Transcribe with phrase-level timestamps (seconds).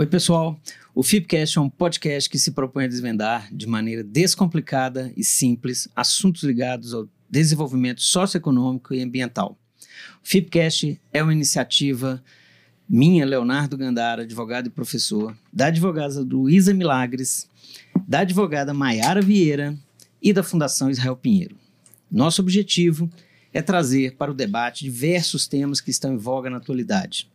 [0.00, 0.58] Oi, pessoal.
[0.94, 5.90] O Fipcast é um podcast que se propõe a desvendar de maneira descomplicada e simples
[5.94, 9.58] assuntos ligados ao desenvolvimento socioeconômico e ambiental.
[10.24, 12.24] O Fipcast é uma iniciativa
[12.88, 17.46] minha, Leonardo Gandara, advogado e professor, da advogada Luísa Milagres,
[18.08, 19.76] da advogada Maiara Vieira
[20.22, 21.56] e da Fundação Israel Pinheiro.
[22.10, 23.10] Nosso objetivo
[23.52, 27.28] é trazer para o debate diversos temas que estão em voga na atualidade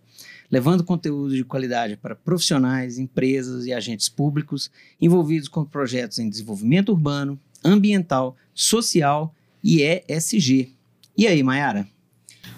[0.52, 4.70] levando conteúdo de qualidade para profissionais, empresas e agentes públicos
[5.02, 10.74] envolvidos com projetos em desenvolvimento urbano, ambiental, social e ESG.
[11.18, 11.88] E aí, Mayara?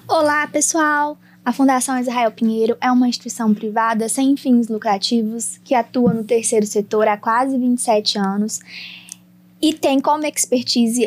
[0.08, 1.18] Olá, pessoal!
[1.46, 6.66] A Fundação Israel Pinheiro é uma instituição privada sem fins lucrativos que atua no terceiro
[6.66, 8.60] setor há quase 27 anos
[9.62, 11.05] e tem como expertise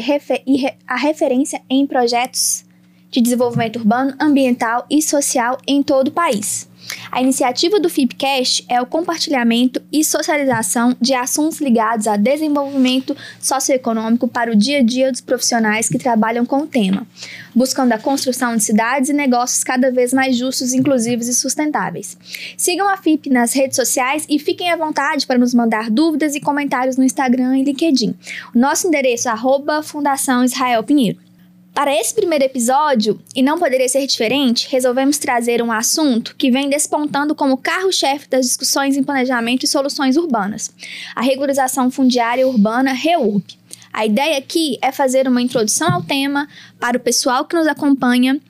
[0.87, 2.65] a referência em projetos
[3.11, 6.70] de desenvolvimento urbano, ambiental e social em todo o país.
[7.11, 14.29] A iniciativa do FIPCast é o compartilhamento e socialização de assuntos ligados a desenvolvimento socioeconômico
[14.29, 17.05] para o dia a dia dos profissionais que trabalham com o tema,
[17.53, 22.17] buscando a construção de cidades e negócios cada vez mais justos, inclusivos e sustentáveis.
[22.57, 26.41] Sigam a FIP nas redes sociais e fiquem à vontade para nos mandar dúvidas e
[26.41, 28.15] comentários no Instagram e LinkedIn.
[28.55, 31.30] Nosso endereço é Fundação Israel Pinheiro.
[31.75, 36.69] Para esse primeiro episódio, e não poderia ser diferente, resolvemos trazer um assunto que vem
[36.69, 40.71] despontando como carro-chefe das discussões em planejamento e soluções urbanas:
[41.15, 43.45] a regularização fundiária urbana REURB.
[43.93, 46.49] A ideia aqui é fazer uma introdução ao tema
[46.79, 48.41] para o pessoal que nos acompanha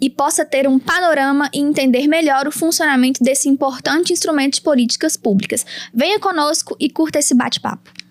[0.00, 5.16] e possa ter um panorama e entender melhor o funcionamento desse importante instrumento de políticas
[5.16, 5.64] públicas.
[5.92, 8.03] Venha conosco e curta esse bate-papo.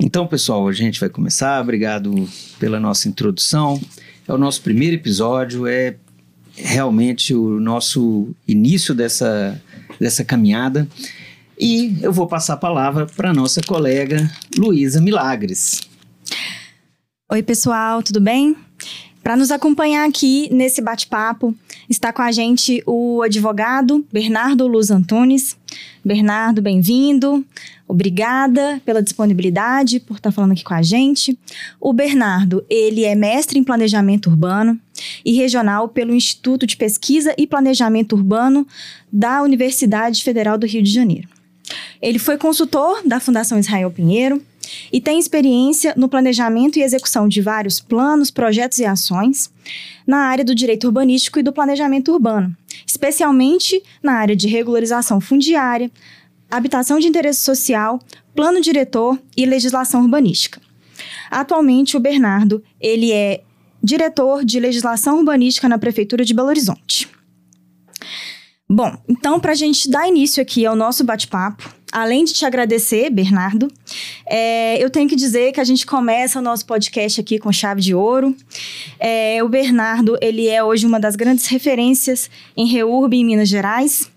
[0.00, 1.60] Então, pessoal, a gente vai começar.
[1.60, 3.80] Obrigado pela nossa introdução.
[4.26, 5.96] É o nosso primeiro episódio, é
[6.54, 9.60] realmente o nosso início dessa,
[9.98, 10.86] dessa caminhada.
[11.58, 15.80] E eu vou passar a palavra para a nossa colega Luísa Milagres.
[17.30, 18.56] Oi, pessoal, tudo bem?
[19.28, 21.54] Para nos acompanhar aqui nesse bate-papo,
[21.86, 25.54] está com a gente o advogado Bernardo Luz Antunes.
[26.02, 27.44] Bernardo, bem-vindo.
[27.86, 31.38] Obrigada pela disponibilidade, por estar falando aqui com a gente.
[31.78, 34.80] O Bernardo, ele é mestre em planejamento urbano
[35.22, 38.66] e regional pelo Instituto de Pesquisa e Planejamento Urbano
[39.12, 41.28] da Universidade Federal do Rio de Janeiro.
[42.00, 44.42] Ele foi consultor da Fundação Israel Pinheiro,
[44.92, 49.50] e tem experiência no planejamento e execução de vários planos, projetos e ações
[50.06, 52.56] na área do direito urbanístico e do planejamento urbano,
[52.86, 55.90] especialmente na área de regularização fundiária,
[56.50, 58.00] habitação de interesse social,
[58.34, 60.60] plano diretor e legislação urbanística.
[61.30, 63.42] Atualmente, o Bernardo ele é
[63.82, 67.08] diretor de legislação urbanística na Prefeitura de Belo Horizonte.
[68.68, 73.10] Bom, então, para a gente dar início aqui ao nosso bate-papo, além de te agradecer,
[73.10, 73.68] Bernardo,
[74.26, 77.80] é, eu tenho que dizer que a gente começa o nosso podcast aqui com chave
[77.80, 78.36] de ouro.
[78.98, 84.10] É, o Bernardo, ele é hoje uma das grandes referências em Reurb em Minas Gerais.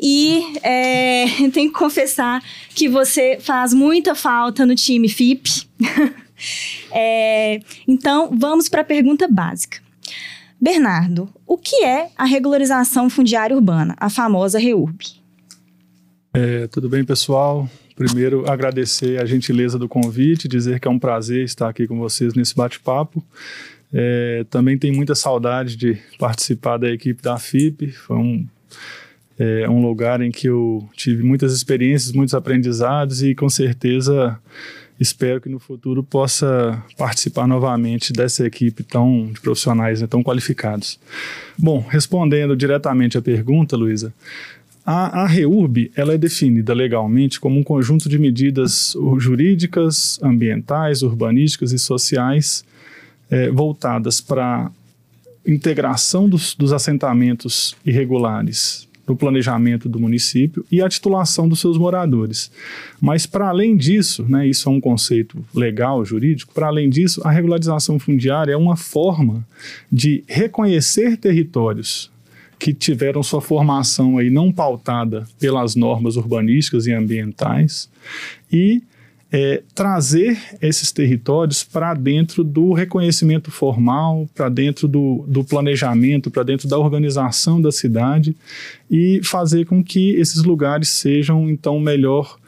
[0.00, 2.42] E é, tenho que confessar
[2.74, 5.68] que você faz muita falta no time FIP.
[6.90, 9.78] é, então, vamos para a pergunta básica.
[10.60, 15.21] Bernardo, o que é a regularização fundiária urbana, a famosa REURB?
[16.34, 17.68] É, tudo bem, pessoal?
[17.94, 22.32] Primeiro, agradecer a gentileza do convite, dizer que é um prazer estar aqui com vocês
[22.32, 23.22] nesse bate-papo.
[23.92, 27.92] É, também tenho muita saudade de participar da equipe da FIP.
[27.92, 28.46] Foi um,
[29.38, 34.40] é, um lugar em que eu tive muitas experiências, muitos aprendizados e com certeza
[34.98, 40.98] espero que no futuro possa participar novamente dessa equipe tão de profissionais né, tão qualificados.
[41.58, 44.14] Bom, respondendo diretamente à pergunta, Luísa,
[44.84, 51.72] a, a REURB ela é definida legalmente como um conjunto de medidas jurídicas, ambientais, urbanísticas
[51.72, 52.64] e sociais
[53.30, 54.70] é, voltadas para
[55.46, 62.50] integração dos, dos assentamentos irregulares no planejamento do município e a titulação dos seus moradores.
[63.00, 67.30] Mas, para além disso, né, isso é um conceito legal, jurídico, para além disso, a
[67.30, 69.46] regularização fundiária é uma forma
[69.90, 72.12] de reconhecer territórios
[72.62, 77.90] que tiveram sua formação aí não pautada pelas normas urbanísticas e ambientais
[78.52, 78.80] e
[79.32, 86.44] é, trazer esses territórios para dentro do reconhecimento formal, para dentro do, do planejamento, para
[86.44, 88.36] dentro da organização da cidade
[88.88, 92.38] e fazer com que esses lugares sejam então melhor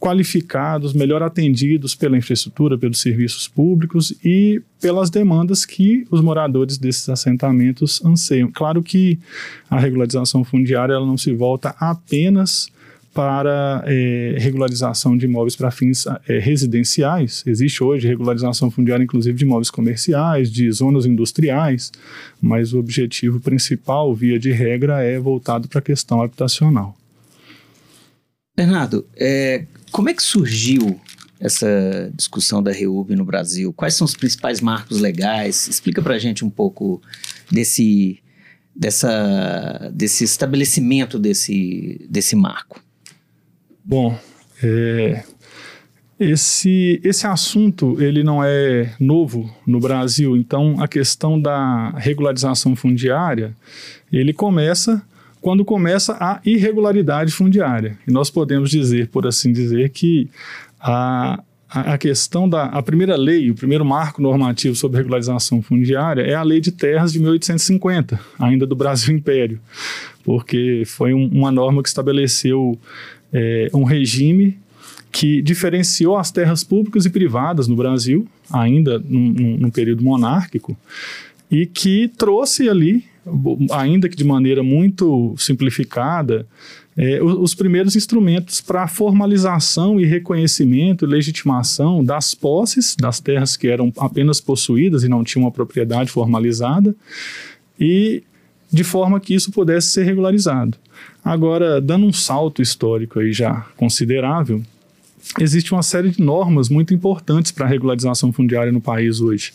[0.00, 7.06] qualificados, melhor atendidos pela infraestrutura, pelos serviços públicos e pelas demandas que os moradores desses
[7.10, 8.50] assentamentos anseiam.
[8.50, 9.18] Claro que
[9.68, 12.72] a regularização fundiária ela não se volta apenas
[13.12, 17.42] para é, regularização de imóveis para fins é, residenciais.
[17.44, 21.90] Existe hoje regularização fundiária, inclusive, de imóveis comerciais, de zonas industriais,
[22.40, 26.96] mas o objetivo principal, via de regra, é voltado para a questão habitacional.
[28.60, 31.00] Bernardo, é, como é que surgiu
[31.40, 33.72] essa discussão da REUB no Brasil?
[33.72, 35.66] Quais são os principais marcos legais?
[35.66, 37.00] Explica para a gente um pouco
[37.50, 38.22] desse,
[38.76, 42.84] dessa, desse estabelecimento desse, desse marco.
[43.82, 44.18] Bom,
[44.62, 45.24] é,
[46.18, 53.56] esse, esse assunto ele não é novo no Brasil, então a questão da regularização fundiária
[54.12, 55.02] ele começa
[55.40, 57.98] quando começa a irregularidade fundiária.
[58.06, 60.28] E nós podemos dizer, por assim dizer, que
[60.78, 66.34] a, a questão da a primeira lei, o primeiro marco normativo sobre regularização fundiária é
[66.34, 69.60] a Lei de Terras de 1850, ainda do Brasil Império,
[70.24, 72.78] porque foi um, uma norma que estabeleceu
[73.32, 74.58] é, um regime
[75.12, 80.76] que diferenciou as terras públicas e privadas no Brasil, ainda num, num período monárquico,
[81.50, 83.04] e que trouxe ali,
[83.72, 86.46] ainda que de maneira muito simplificada,
[86.96, 93.20] é, os, os, primeiros instrumentos para a formalização e reconhecimento e legitimação das posses das
[93.20, 96.94] terras que eram apenas possuídas e não tinham uma propriedade formalizada,
[97.78, 98.22] e
[98.72, 100.76] de forma que isso pudesse ser regularizado.
[101.24, 104.62] Agora, dando um salto histórico aí já considerável,
[105.38, 109.52] existe uma série de normas muito importantes para a regularização fundiária no país hoje.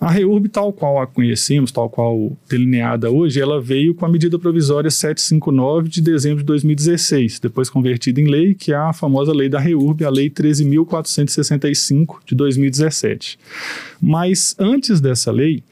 [0.00, 4.38] A REURB, tal qual a conhecemos, tal qual delineada hoje, ela veio com a medida
[4.38, 9.48] provisória 759 de dezembro de 2016, depois convertida em lei, que é a famosa lei
[9.48, 13.38] da REURB, a lei 13.465 de 2017.
[14.00, 15.62] Mas antes dessa lei,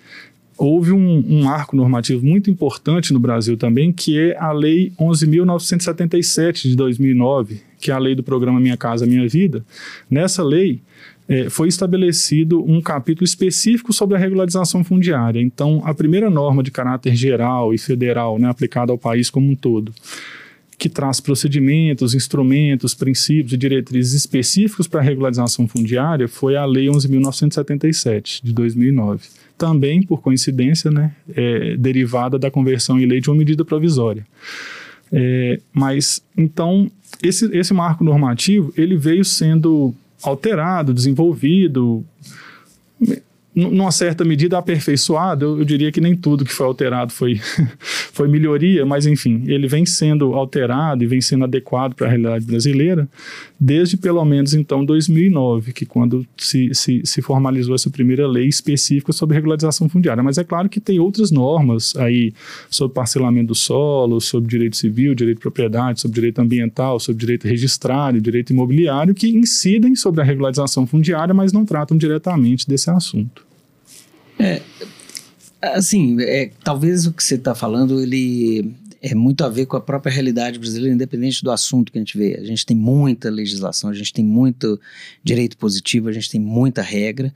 [0.56, 6.68] houve um, um, marco normativo muito importante no Brasil também, que é a Lei 11.977
[6.68, 9.62] de 2009, que é a lei do programa Minha Casa Minha Vida.
[10.10, 10.80] Nessa lei,
[11.28, 15.38] é, foi estabelecido um capítulo específico sobre a regularização fundiária.
[15.38, 19.54] Então, a primeira norma de caráter geral e federal, né, aplicada ao país como um
[19.54, 19.92] todo,
[20.78, 26.86] que traz procedimentos, instrumentos, princípios e diretrizes específicos para a regularização fundiária, foi a Lei
[26.86, 29.28] 11.977, de 2009
[29.58, 34.26] também, por coincidência, né, é, derivada da conversão em lei de uma medida provisória.
[35.12, 36.90] É, mas, então,
[37.22, 42.04] esse, esse marco normativo, ele veio sendo alterado, desenvolvido,
[43.54, 47.40] numa certa medida aperfeiçoado, eu, eu, diria que nem tudo que foi alterado foi,
[48.12, 52.44] foi melhoria, mas enfim, ele vem sendo alterado e vem sendo adequado para a realidade
[52.44, 53.08] brasileira
[53.64, 59.10] desde pelo menos então 2009, que quando se, se, se formalizou essa primeira lei específica
[59.12, 60.22] sobre regularização fundiária.
[60.22, 62.34] Mas é claro que tem outras normas aí
[62.68, 67.48] sobre parcelamento do solo, sobre direito civil, direito de propriedade, sobre direito ambiental, sobre direito
[67.48, 73.43] registrário, direito imobiliário, que incidem sobre a regularização fundiária, mas não tratam diretamente desse assunto.
[74.38, 74.60] É,
[75.62, 79.80] assim, é, talvez o que você está falando, ele é muito a ver com a
[79.80, 82.38] própria realidade brasileira, independente do assunto que a gente vê.
[82.40, 84.80] A gente tem muita legislação, a gente tem muito
[85.22, 87.32] direito positivo, a gente tem muita regra.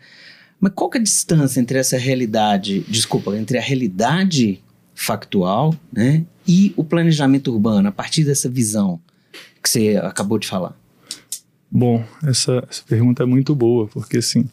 [0.59, 4.63] Mas qual que é a distância entre essa realidade, desculpa, entre a realidade
[4.95, 9.01] factual né, e o planejamento urbano, a partir dessa visão
[9.63, 10.75] que você acabou de falar?
[11.71, 14.49] Bom, essa, essa pergunta é muito boa, porque assim,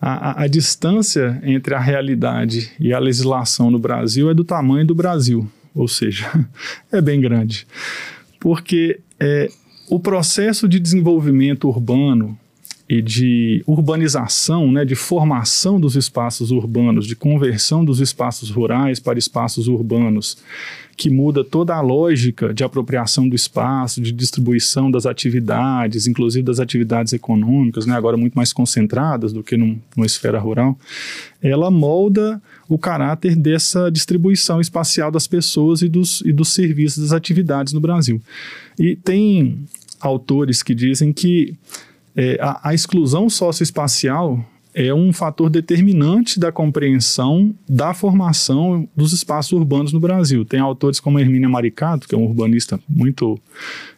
[0.00, 4.94] a, a, distância entre a realidade e a legislação no Brasil é do tamanho do
[4.94, 6.48] Brasil, ou seja,
[6.90, 7.66] é bem grande.
[8.38, 9.50] Porque é,
[9.88, 12.38] o processo de desenvolvimento urbano
[12.90, 19.16] e de urbanização, né, de formação dos espaços urbanos, de conversão dos espaços rurais para
[19.16, 20.36] espaços urbanos,
[20.96, 26.58] que muda toda a lógica de apropriação do espaço, de distribuição das atividades, inclusive das
[26.58, 30.76] atividades econômicas, né, agora muito mais concentradas do que num, numa esfera rural,
[31.40, 37.12] ela molda o caráter dessa distribuição espacial das pessoas e dos, e dos serviços, das
[37.12, 38.20] atividades no Brasil.
[38.76, 39.60] E tem
[40.00, 41.54] autores que dizem que
[42.20, 49.52] é, a, a exclusão socioespacial é um fator determinante da compreensão da formação dos espaços
[49.52, 50.44] urbanos no Brasil.
[50.44, 53.40] Tem autores como Hermínia Maricato, que é um urbanista muito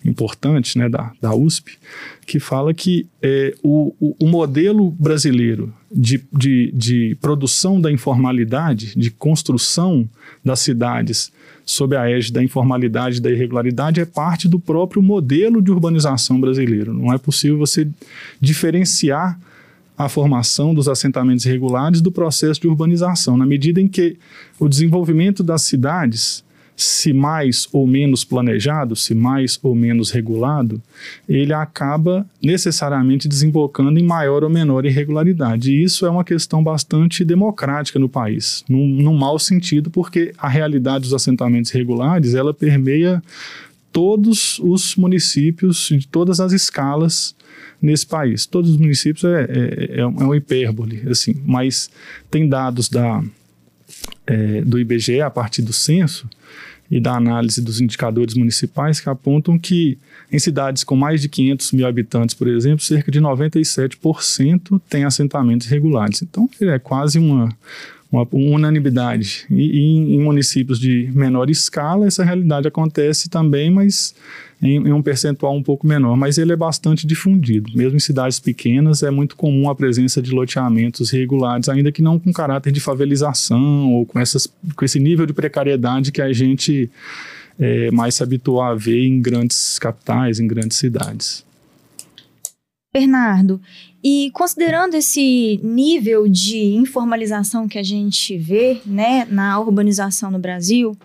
[0.05, 1.76] importante né, da, da USP,
[2.25, 8.95] que fala que é, o, o, o, modelo brasileiro de, de, de produção da informalidade,
[8.97, 10.09] de construção
[10.45, 11.33] das cidades
[11.64, 16.40] sob a égide da informalidade e da irregularidade é parte do próprio modelo de urbanização
[16.40, 16.92] brasileiro.
[16.92, 17.88] Não é possível você
[18.40, 19.38] diferenciar
[19.97, 24.16] a formação dos assentamentos irregulares do processo de urbanização, na medida em que
[24.59, 26.45] o desenvolvimento das cidades
[26.76, 30.83] se mais ou menos planejado, se mais ou menos regulado,
[31.29, 35.73] ele acaba necessariamente desembocando em maior ou menor irregularidade.
[35.73, 40.49] E isso é uma questão bastante democrática no país, num, num mau sentido, porque a
[40.49, 43.23] realidade dos assentamentos irregulares ela permeia
[43.93, 47.37] todos os municípios de todas as escalas
[47.81, 48.47] nesse país.
[48.47, 51.91] Todos os municípios é, é, é uma hipérbole, assim, mas
[52.31, 53.23] tem dados da,
[54.26, 56.28] é, do IBGE a partir do censo
[56.90, 59.99] e da análise dos indicadores municipais que apontam que
[60.30, 65.66] em cidades com mais de 500 mil habitantes, por exemplo, cerca de 97% têm assentamentos
[65.66, 66.21] irregulares.
[66.23, 67.49] Então, é quase uma,
[68.12, 69.47] uma unanimidade.
[69.50, 74.14] E, e em, municípios de menor escala, essa realidade acontece também, mas
[74.62, 76.14] em, em, um percentual um pouco menor.
[76.14, 77.73] Mas ele é bastante difundido.
[77.75, 82.19] Mesmo em cidades pequenas, é muito comum a presença de loteamentos irregulares, ainda que não
[82.19, 86.90] com caráter de favelização ou com, essas, com esse nível de precariedade que a gente
[87.59, 91.47] é, mais se habituou a ver em grandes capitais, em grandes cidades.
[92.92, 93.59] Bernardo,
[94.02, 100.97] e considerando esse nível de informalização que a gente vê né, na urbanização no Brasil,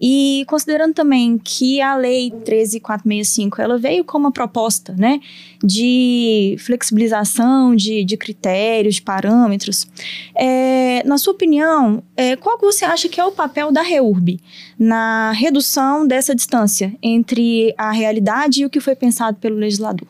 [0.00, 5.20] e considerando também que a Lei 13465 ela veio com uma proposta né,
[5.62, 9.86] de flexibilização de, de critérios, de parâmetros,
[10.34, 14.40] é, na sua opinião, é, qual você acha que é o papel da REURB
[14.78, 20.08] na redução dessa distância entre a realidade e o que foi pensado pelo legislador?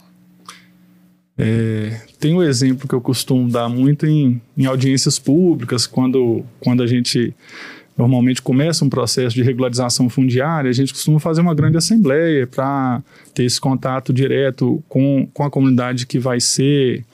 [1.42, 6.82] É, tem um exemplo que eu costumo dar muito em, em audiências públicas, quando, quando
[6.82, 7.34] a gente
[7.96, 13.02] normalmente começa um processo de regularização fundiária, a gente costuma fazer uma grande assembleia para
[13.34, 17.06] ter esse contato direto com, com a comunidade que vai ser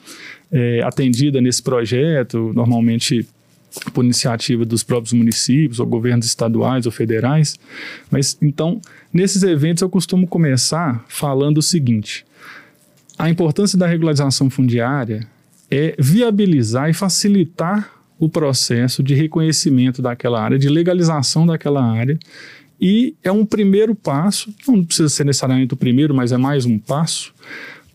[0.51, 3.25] é, atendida nesse projeto, normalmente
[3.93, 7.57] por iniciativa dos próprios municípios ou governos estaduais ou federais.
[8.11, 8.81] Mas então,
[9.13, 12.25] nesses eventos eu costumo começar falando o seguinte:
[13.17, 15.27] a importância da regularização fundiária
[15.71, 22.17] é viabilizar e facilitar o processo de reconhecimento daquela área, de legalização daquela área.
[22.79, 26.77] E é um primeiro passo, não precisa ser necessariamente o primeiro, mas é mais um
[26.77, 27.33] passo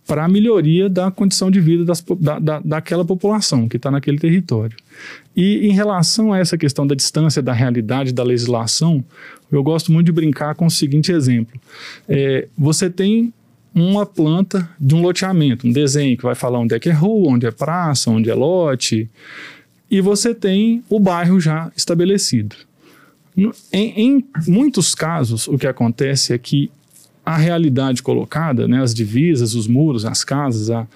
[0.06, 4.18] para a melhoria da condição de vida das, da, da, daquela população que está naquele
[4.18, 4.76] território.
[5.34, 9.04] E em relação a essa questão da distância da realidade da legislação,
[9.50, 11.60] eu gosto muito de brincar com o seguinte exemplo:
[12.08, 13.32] é, você tem
[13.74, 17.32] uma planta de um loteamento, um desenho que vai falar onde é que é rua,
[17.32, 19.08] onde é praça, onde é lote,
[19.90, 22.56] e você tem o bairro já estabelecido.
[23.36, 26.70] Em, em muitos casos, o que acontece é que
[27.24, 30.86] a realidade colocada, né, as divisas, os muros, as casas, a,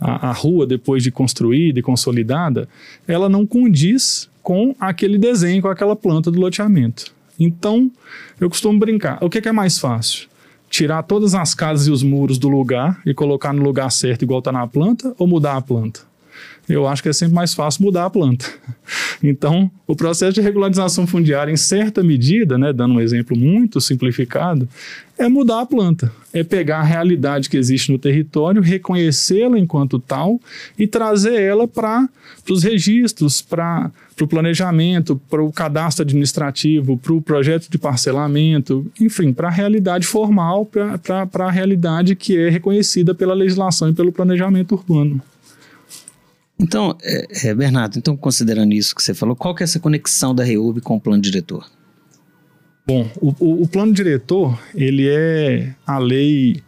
[0.00, 2.68] a, a rua depois de construída e consolidada,
[3.06, 7.14] ela não condiz com aquele desenho, com aquela planta do loteamento.
[7.38, 7.90] Então,
[8.40, 9.18] eu costumo brincar.
[9.20, 10.28] O que, que é mais fácil?
[10.76, 14.40] Tirar todas as casas e os muros do lugar e colocar no lugar certo igual
[14.40, 16.00] está na planta ou mudar a planta?
[16.68, 18.46] Eu acho que é sempre mais fácil mudar a planta.
[19.22, 24.68] Então, o processo de regularização fundiária, em certa medida, né, dando um exemplo muito simplificado,
[25.18, 30.38] é mudar a planta, é pegar a realidade que existe no território, reconhecê-la enquanto tal
[30.78, 32.06] e trazer ela para
[32.50, 33.90] os registros, para
[34.20, 40.06] o planejamento, para o cadastro administrativo, para o projeto de parcelamento, enfim, para a realidade
[40.06, 45.22] formal, para a realidade que é reconhecida pela legislação e pelo planejamento urbano.
[46.58, 50.34] Então, é, é, Bernardo, então considerando isso que você falou, qual que é essa conexão
[50.34, 51.66] da REUB com o plano diretor?
[52.86, 56.62] Bom, o, o, o, plano diretor, ele é a lei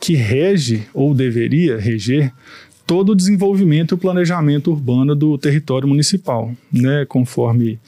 [0.00, 2.32] que rege, ou deveria reger,
[2.86, 7.06] todo o desenvolvimento e o planejamento urbano do território municipal, né?
[7.06, 7.78] Conforme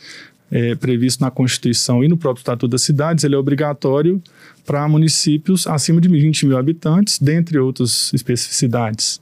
[0.50, 4.22] é, previsto na Constituição e no próprio Estatuto das Cidades, ele é obrigatório
[4.64, 9.20] para municípios acima de 20 mil habitantes, dentre outras especificidades.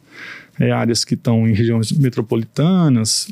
[0.59, 3.29] É, áreas que estão em regiões metropolitanas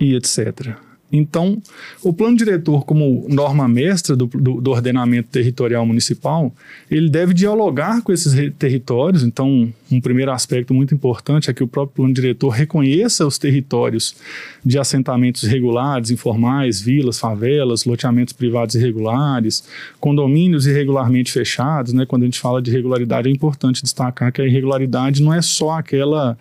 [0.00, 0.76] e etc.
[1.12, 1.60] Então,
[2.02, 6.50] o plano diretor, como norma mestra do, do, do, ordenamento territorial municipal,
[6.90, 9.22] ele deve dialogar com esses territórios.
[9.22, 14.16] Então, um primeiro aspecto muito importante é que o próprio plano diretor reconheça os territórios
[14.64, 19.64] de assentamentos regulares, informais, vilas, favelas, loteamentos privados irregulares,
[20.00, 21.92] condomínios irregularmente fechados.
[21.92, 22.06] Né?
[22.06, 25.72] Quando a gente fala de irregularidade, é importante destacar que a irregularidade não é só
[25.72, 26.38] aquela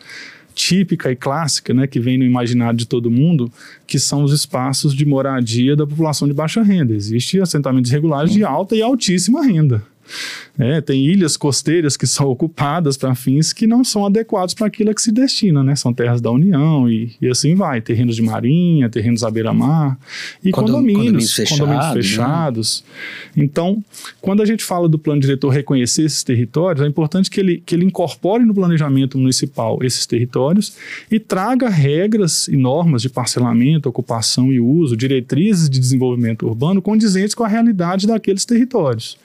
[0.53, 3.51] típica e clássica, né, que vem no imaginário de todo mundo,
[3.85, 6.93] que são os espaços de moradia da população de baixa renda.
[6.93, 9.83] Existem assentamentos irregulares de alta e altíssima renda.
[10.59, 14.91] É, tem ilhas costeiras que são ocupadas para fins que não são adequados para aquilo
[14.91, 15.75] a que se destina, né?
[15.75, 17.81] São terras da União e, e assim vai.
[17.81, 19.97] Terrenos de marinha, terrenos à beira-mar
[20.43, 22.01] e Condom- condomínios, condomínios fechados, condomínios né?
[22.01, 22.83] fechados.
[23.35, 23.83] Então,
[24.19, 27.73] quando a gente fala do plano diretor reconhecer esses territórios, é importante que ele, que
[27.73, 30.73] ele incorpore no planejamento municipal esses territórios
[31.09, 37.33] e traga regras e normas de parcelamento, ocupação e uso, diretrizes de desenvolvimento urbano condizentes
[37.33, 39.17] com a realidade daqueles territórios.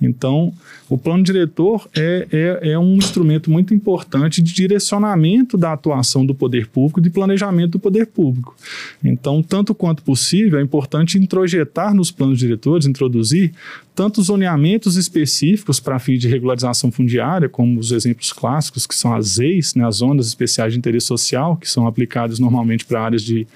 [0.00, 0.52] Então,
[0.88, 6.34] o plano diretor é, é, é um instrumento muito importante de direcionamento da atuação do
[6.34, 8.54] poder público, de planejamento do poder público.
[9.02, 13.52] Então, tanto quanto possível, é importante introjetar nos planos diretores, introduzir
[13.94, 19.26] tanto zoneamentos específicos para fins de regularização fundiária, como os exemplos clássicos, que são as
[19.26, 23.46] ZEIs, né, as Zonas Especiais de Interesse Social, que são aplicadas normalmente para áreas de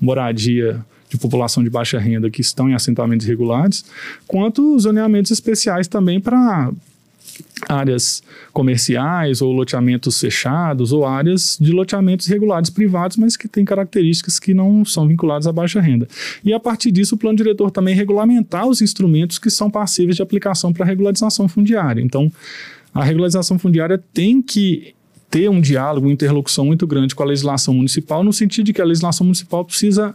[0.00, 3.84] moradia de população de baixa renda que estão em assentamentos irregulares,
[4.26, 6.70] quanto zoneamentos especiais também para
[7.68, 14.38] áreas comerciais ou loteamentos fechados ou áreas de loteamentos regulares privados, mas que têm características
[14.38, 16.08] que não são vinculadas à baixa renda.
[16.44, 20.22] E a partir disso, o plano diretor também regulamentar os instrumentos que são passíveis de
[20.22, 22.00] aplicação para regularização fundiária.
[22.00, 22.30] Então,
[22.94, 24.94] a regularização fundiária tem que
[25.30, 28.82] ter um diálogo, uma interlocução muito grande com a legislação municipal, no sentido de que
[28.82, 30.14] a legislação municipal precisa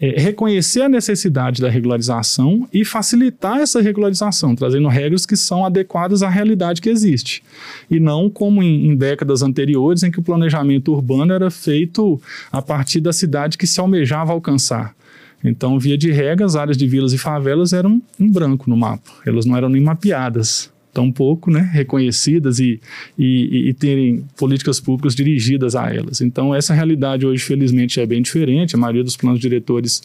[0.00, 6.22] é, reconhecer a necessidade da regularização e facilitar essa regularização, trazendo regras que são adequadas
[6.22, 7.42] à realidade que existe.
[7.90, 12.20] E não como em, em décadas anteriores, em que o planejamento urbano era feito
[12.52, 14.94] a partir da cidade que se almejava alcançar.
[15.42, 19.10] Então, via de regra, as áreas de vilas e favelas eram em branco no mapa,
[19.26, 22.80] elas não eram nem mapeadas tampouco né, reconhecidas e,
[23.18, 26.20] e, e, terem políticas públicas dirigidas a elas.
[26.20, 28.74] Então, essa realidade hoje, felizmente, é bem diferente.
[28.74, 30.02] A maioria dos planos diretores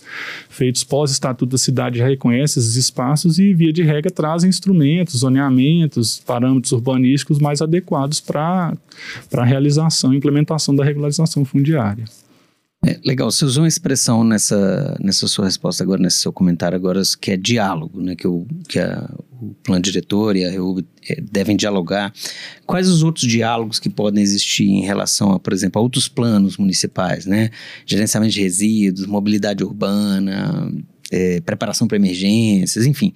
[0.49, 6.19] feitos pós-estatuto da cidade já reconhece esses espaços e, via de regra, trazem instrumentos, zoneamentos,
[6.25, 8.75] parâmetros urbanísticos mais adequados para
[9.35, 12.05] a realização e implementação da regularização fundiária.
[12.85, 17.01] É, legal, você usou uma expressão nessa, nessa sua resposta agora, nesse seu comentário agora,
[17.19, 18.13] que é diálogo, né?
[18.13, 19.09] Que, o, que a,
[19.41, 20.85] o plano diretor e a REUB
[21.31, 22.13] devem dialogar.
[22.65, 26.57] Quais os outros diálogos que podem existir em relação, a, por exemplo, a outros planos
[26.57, 27.51] municipais, né?
[27.85, 30.69] Gerenciamento de resíduos, mobilidade urbana,
[31.09, 33.13] é, preparação para emergências, enfim.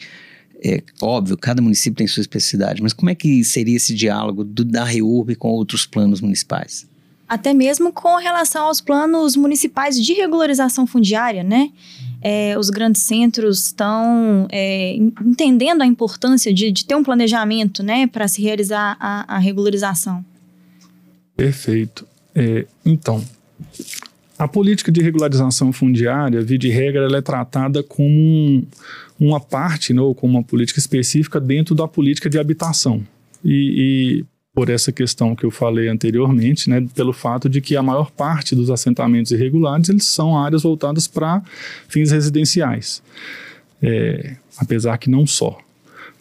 [0.64, 4.64] É óbvio, cada município tem sua especificidade, mas como é que seria esse diálogo do,
[4.64, 6.88] da REURB com outros planos municipais?
[7.28, 11.72] Até mesmo com relação aos planos municipais de regularização fundiária, né?
[12.22, 18.08] É, os grandes centros estão é, entendendo a importância de, de, ter um planejamento, né,
[18.08, 20.26] para se realizar a, a, regularização.
[21.36, 22.08] Perfeito.
[22.34, 23.24] É, então,
[24.38, 28.66] a política de regularização fundiária, via de regra, ela é tratada como um,
[29.20, 33.06] uma parte, né, ou como uma política específica dentro da política de habitação.
[33.46, 37.84] E, e por essa questão que eu falei anteriormente, né, pelo fato de que a
[37.84, 41.44] maior parte dos assentamentos irregulares eles são áreas voltadas para
[41.88, 43.04] fins residenciais,
[43.80, 45.60] é, apesar que não só.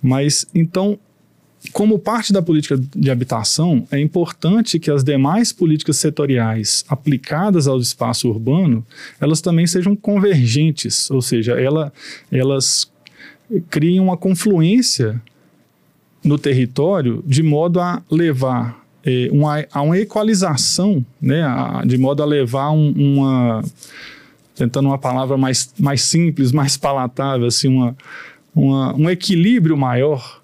[0.02, 0.98] Mas então,
[1.72, 7.78] como parte da política de habitação, é importante que as demais políticas setoriais aplicadas ao
[7.78, 8.84] espaço urbano,
[9.18, 11.90] elas também sejam convergentes, ou seja, ela,
[12.30, 12.92] elas
[13.70, 15.22] criem uma confluência
[16.26, 22.22] no território de modo a levar é, uma, a uma equalização, né, a, de modo
[22.22, 23.62] a levar um, uma
[24.56, 27.96] tentando uma palavra mais, mais simples, mais palatável, assim, uma,
[28.54, 30.40] uma, um equilíbrio maior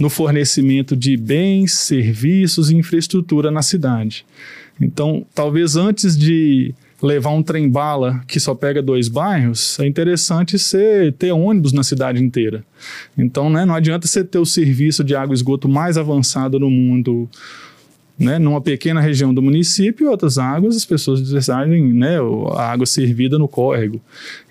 [0.00, 4.24] no fornecimento de bens, serviços e infraestrutura na cidade.
[4.80, 11.12] Então, talvez antes de levar um trem-bala que só pega dois bairros, é interessante você
[11.18, 12.64] ter ônibus na cidade inteira.
[13.18, 16.70] Então, né, não adianta você ter o serviço de água e esgoto mais avançado no
[16.70, 17.28] mundo,
[18.16, 22.18] né, numa pequena região do município, outras águas as pessoas decidem né,
[22.54, 24.00] a água servida no córrego.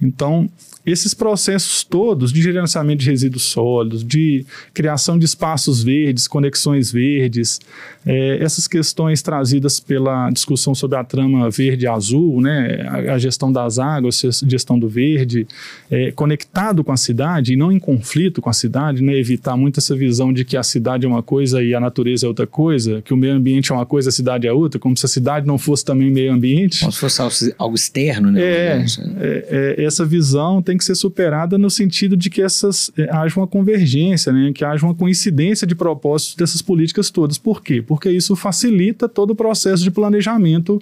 [0.01, 0.49] Então,
[0.85, 7.59] esses processos todos de gerenciamento de resíduos sólidos, de criação de espaços verdes, conexões verdes,
[8.05, 13.17] é, essas questões trazidas pela discussão sobre a trama verde e azul, né, a, a,
[13.19, 15.47] gestão das águas, a gestão do verde,
[15.89, 19.79] é, conectado com a cidade e não em conflito com a cidade, né, evitar muito
[19.79, 23.01] essa visão de que a cidade é uma coisa e a natureza é outra coisa,
[23.03, 25.45] que o meio ambiente é uma coisa, a cidade é outra, como se a cidade
[25.45, 26.79] não fosse também meio ambiente.
[26.79, 28.41] Como se fosse algo externo, né?
[28.41, 28.85] É,
[29.19, 33.39] é, é essa visão tem que ser superada no sentido de que essas é, haja
[33.39, 37.37] uma convergência, né, que haja uma coincidência de propósitos dessas políticas todas.
[37.37, 37.81] Por quê?
[37.81, 40.81] Porque isso facilita todo o processo de planejamento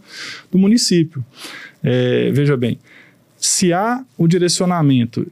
[0.52, 1.24] do município.
[1.84, 2.78] É, veja bem,
[3.38, 5.26] se há o direcionamento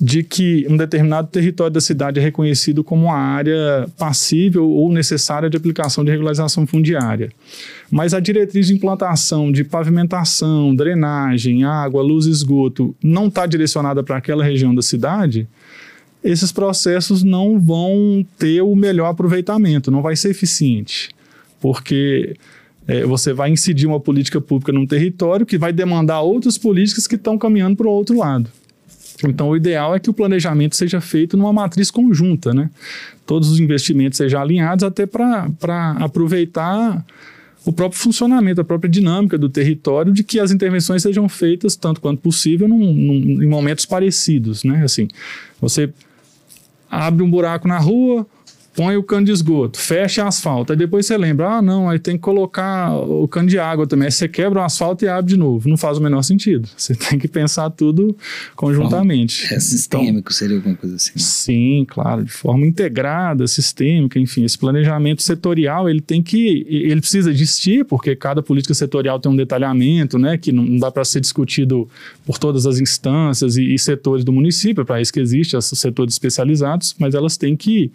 [0.00, 5.50] de que um determinado território da cidade é reconhecido como uma área passível ou necessária
[5.50, 7.32] de aplicação de regularização fundiária.
[7.90, 14.02] Mas a diretriz de implantação de pavimentação, drenagem, água, luz e esgoto não está direcionada
[14.04, 15.48] para aquela região da cidade,
[16.22, 21.10] esses processos não vão ter o melhor aproveitamento, não vai ser eficiente,
[21.60, 22.36] porque
[22.86, 27.16] é, você vai incidir uma política pública num território que vai demandar outras políticas que
[27.16, 28.50] estão caminhando para o outro lado.
[29.24, 32.70] Então, o ideal é que o planejamento seja feito numa matriz conjunta, né?
[33.26, 35.48] Todos os investimentos sejam alinhados até para
[35.98, 37.04] aproveitar
[37.64, 42.00] o próprio funcionamento, a própria dinâmica do território, de que as intervenções sejam feitas tanto
[42.00, 44.82] quanto possível num, num, em momentos parecidos, né?
[44.84, 45.08] Assim,
[45.60, 45.92] você
[46.90, 48.26] abre um buraco na rua,
[48.78, 50.72] põe o cano de esgoto, fecha asfalto.
[50.72, 54.06] Aí depois você lembra, ah, não, aí tem que colocar o cano de água também.
[54.06, 55.68] Aí você quebra o asfalto e abre de novo.
[55.68, 56.68] Não faz o menor sentido.
[56.76, 58.16] Você tem que pensar tudo
[58.54, 59.52] conjuntamente.
[59.52, 61.10] é sistêmico, então, seria alguma coisa assim.
[61.16, 61.18] Né?
[61.18, 67.32] Sim, claro, de forma integrada, sistêmica, enfim, esse planejamento setorial, ele tem que, ele precisa
[67.32, 71.88] existir, porque cada política setorial tem um detalhamento, né, que não dá para ser discutido
[72.24, 75.76] por todas as instâncias e, e setores do município, é para isso que existe esses
[75.80, 77.90] setores especializados, mas elas têm que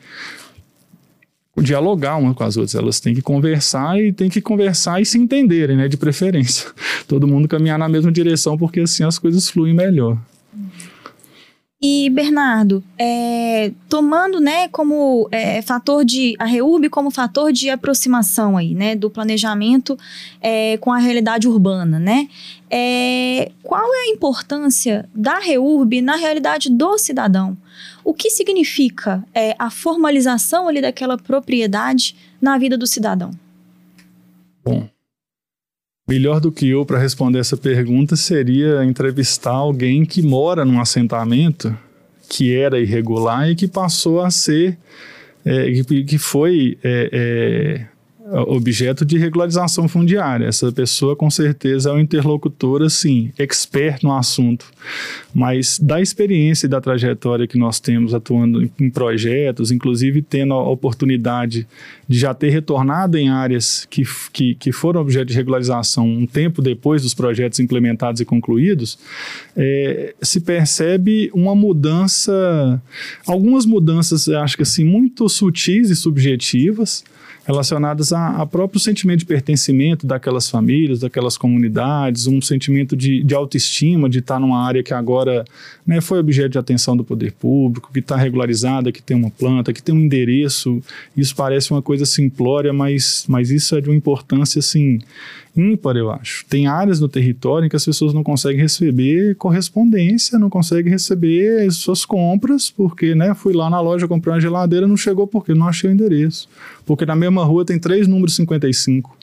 [1.62, 5.18] dialogar umas com as outras, elas têm que conversar e têm que conversar e se
[5.18, 6.72] entenderem, né, de preferência.
[7.08, 10.18] Todo mundo caminhar na mesma direção, porque assim as coisas fluem melhor.
[11.86, 16.34] E, Bernardo, é, tomando né, como é, fator de.
[16.39, 20.00] a REURB como fator de aproximação aí, né, do planejamento
[20.39, 22.30] é, com a realidade urbana, né?
[22.72, 27.58] É, qual é a importância da REURB na realidade do cidadão?
[28.02, 33.32] O que significa é, a formalização ali daquela propriedade na vida do cidadão?
[34.63, 34.88] Bom,
[36.08, 41.76] Melhor do que eu para responder essa pergunta seria entrevistar alguém que mora num assentamento
[42.30, 44.78] que era irregular e que passou a ser,
[45.46, 47.88] é, que, que foi é, é,
[48.32, 50.46] objeto de regularização fundiária.
[50.46, 54.66] Essa pessoa, com certeza, é um interlocutor, assim, expert no assunto.
[55.34, 60.70] Mas da experiência e da trajetória que nós temos atuando em projetos, inclusive tendo a
[60.70, 61.68] oportunidade
[62.08, 66.62] de já ter retornado em áreas que, que, que foram objeto de regularização um tempo
[66.62, 68.98] depois dos projetos implementados e concluídos,
[69.56, 72.82] é, se percebe uma mudança,
[73.26, 77.04] algumas mudanças, acho que assim, muito sutis e subjetivas,
[77.46, 83.36] relacionadas a, a, próprio sentimento de pertencimento daquelas famílias, daquelas comunidades, um sentimento de, de
[83.36, 85.44] autoestima de estar numa área que agora
[85.86, 89.74] né, foi objeto de atenção do poder público, que está regularizada, que tem uma planta,
[89.74, 90.82] que tem um endereço.
[91.16, 95.00] Isso parece uma coisa simplória, mas, mas isso é de uma importância assim
[95.56, 96.46] ímpar, eu acho.
[96.50, 101.72] Tem áreas no território em que as pessoas não conseguem receber correspondência, não conseguem receber
[101.72, 105.68] suas compras, porque, né, fui lá na loja comprar uma geladeira, não chegou porque não
[105.68, 106.50] achei o endereço.
[106.86, 109.23] Porque na mesma rua tem três números 55.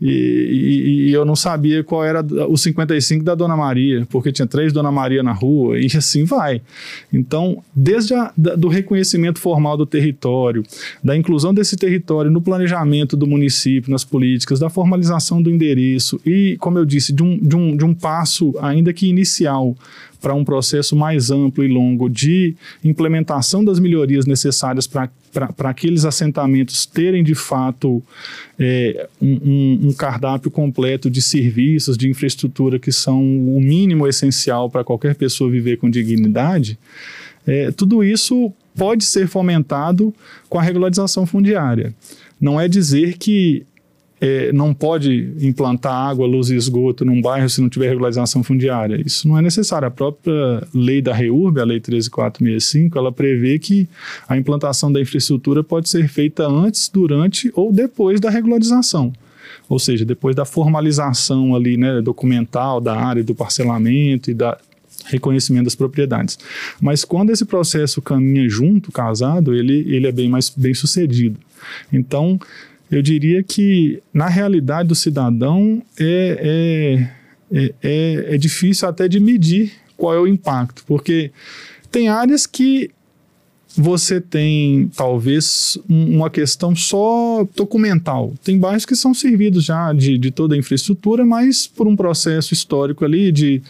[0.00, 4.46] E, e, e, eu não sabia qual era o 55 da Dona Maria, porque tinha
[4.46, 6.62] três Dona Maria na rua, e assim vai.
[7.12, 10.62] Então, desde a, da, do reconhecimento formal do território,
[11.02, 16.56] da inclusão desse território no planejamento do município, nas políticas, da formalização do endereço e,
[16.60, 19.76] como eu disse, de um, de um, de um passo, ainda que inicial,
[20.20, 25.10] para um processo mais amplo e longo de implementação das melhorias necessárias para
[25.64, 28.02] aqueles assentamentos terem de fato
[28.58, 34.82] é, um, um, cardápio completo de serviços, de infraestrutura que são o mínimo essencial para
[34.82, 36.78] qualquer pessoa viver com dignidade,
[37.46, 40.14] é, tudo isso pode ser fomentado
[40.48, 41.94] com a regularização fundiária.
[42.40, 43.66] Não é dizer que
[44.20, 49.00] é, não pode implantar água, luz e esgoto num bairro se não tiver regularização fundiária.
[49.04, 49.86] Isso não é necessário.
[49.86, 53.88] A própria lei da REURB, a Lei 13465, ela prevê que
[54.28, 59.12] a implantação da infraestrutura pode ser feita antes, durante ou depois da regularização.
[59.68, 64.58] Ou seja, depois da formalização ali, né, documental da área, do parcelamento e da
[65.04, 66.38] reconhecimento das propriedades.
[66.80, 71.38] Mas quando esse processo caminha junto, casado, ele, ele é bem mais bem sucedido.
[71.92, 72.38] Então,
[72.90, 77.08] eu diria que, na realidade do cidadão, é,
[77.52, 81.30] é, é, é, é difícil até de medir qual é o impacto, porque
[81.90, 82.90] tem áreas que
[83.76, 88.32] você tem talvez uma questão só documental.
[88.42, 92.54] Tem bairros que são servidos já de, de toda a infraestrutura, mas por um processo
[92.54, 93.62] histórico ali de,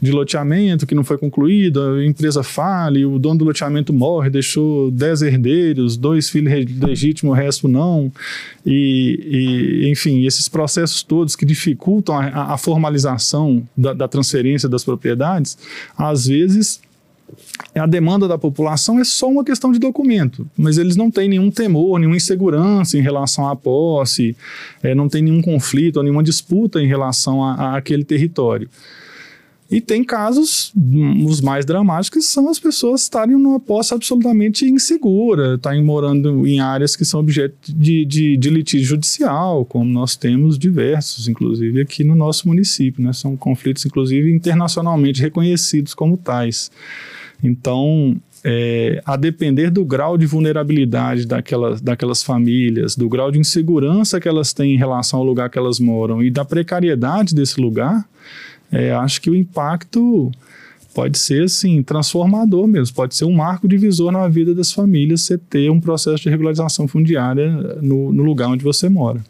[0.00, 4.90] de loteamento que não foi concluído, a empresa fale, o dono do loteamento morre, deixou
[4.90, 8.12] 10 herdeiros, dois filhos legítimos, o resto não.
[8.66, 14.84] E, e, enfim, esses processos todos que dificultam a, a formalização da, da transferência das
[14.84, 15.56] propriedades,
[15.96, 16.80] às vezes
[17.74, 21.50] a demanda da população é só uma questão de documento, mas eles não têm nenhum
[21.50, 24.36] temor, nenhuma insegurança em relação à posse,
[24.82, 28.68] é, não tem nenhum conflito nenhuma disputa em relação a, aquele território.
[29.70, 30.72] E tem casos,
[31.26, 36.94] os mais dramáticos, são as pessoas estarem numa posse absolutamente insegura, estarem morando em áreas
[36.94, 42.14] que são objeto de, de, de, litígio judicial, como nós temos diversos, inclusive aqui no
[42.14, 43.02] nosso município.
[43.02, 43.12] Né?
[43.14, 46.70] São conflitos, inclusive, internacionalmente reconhecidos como tais.
[47.44, 54.18] Então, é, a depender do grau de vulnerabilidade daquelas, daquelas famílias, do grau de insegurança
[54.18, 58.06] que elas têm em relação ao lugar que elas moram e da precariedade desse lugar,
[58.72, 60.32] é, acho que o impacto
[60.94, 65.36] pode ser assim transformador mesmo, pode ser um marco divisor na vida das famílias você
[65.36, 67.50] ter um processo de regularização fundiária
[67.82, 69.20] no, no lugar onde você mora.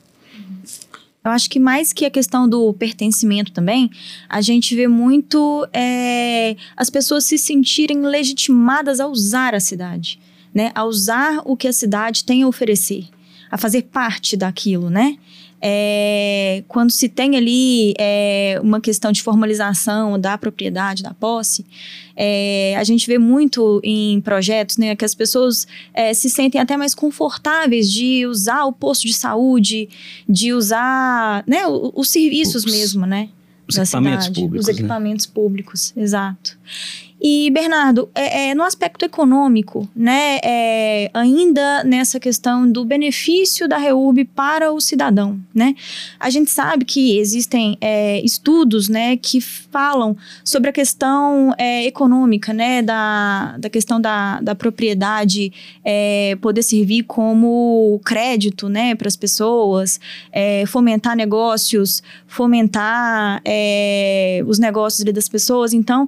[1.25, 3.91] Eu acho que mais que a questão do pertencimento também,
[4.29, 10.21] a gente vê muito é, as pessoas se sentirem legitimadas a usar a cidade,
[10.53, 10.71] né?
[10.75, 13.09] A usar o que a cidade tem a oferecer,
[13.51, 15.17] a fazer parte daquilo, né?
[15.67, 21.65] É, quando se tem ali é, uma questão de formalização da propriedade, da posse,
[22.15, 26.77] é, a gente vê muito em projetos né, que as pessoas é, se sentem até
[26.77, 29.89] mais confortáveis de usar o posto de saúde,
[30.29, 33.31] de usar né, os, os serviços mesmo, né?
[33.67, 34.69] Os equipamentos cidade, públicos.
[34.69, 34.79] Os né?
[34.79, 35.33] equipamentos né?
[35.35, 36.59] públicos, exato.
[37.27, 43.79] E, Bernardo, é, é, no aspecto econômico, né, é, ainda nessa questão do benefício da
[43.79, 45.75] REURB para o cidadão, né,
[46.21, 52.53] a gente sabe que existem é, estudos, né, que falam sobre a questão é, econômica,
[52.53, 55.51] né, da, da questão da, da propriedade
[55.83, 59.99] é, poder servir como crédito, né, para as pessoas,
[60.67, 63.43] fomentar negócios, fomentar
[64.47, 65.73] os negócios das pessoas.
[65.73, 66.07] Então,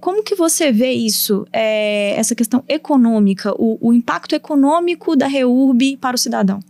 [0.00, 5.96] como que você vê isso, é, essa questão econômica, o, o, impacto econômico da REURB
[5.96, 6.60] para o cidadão?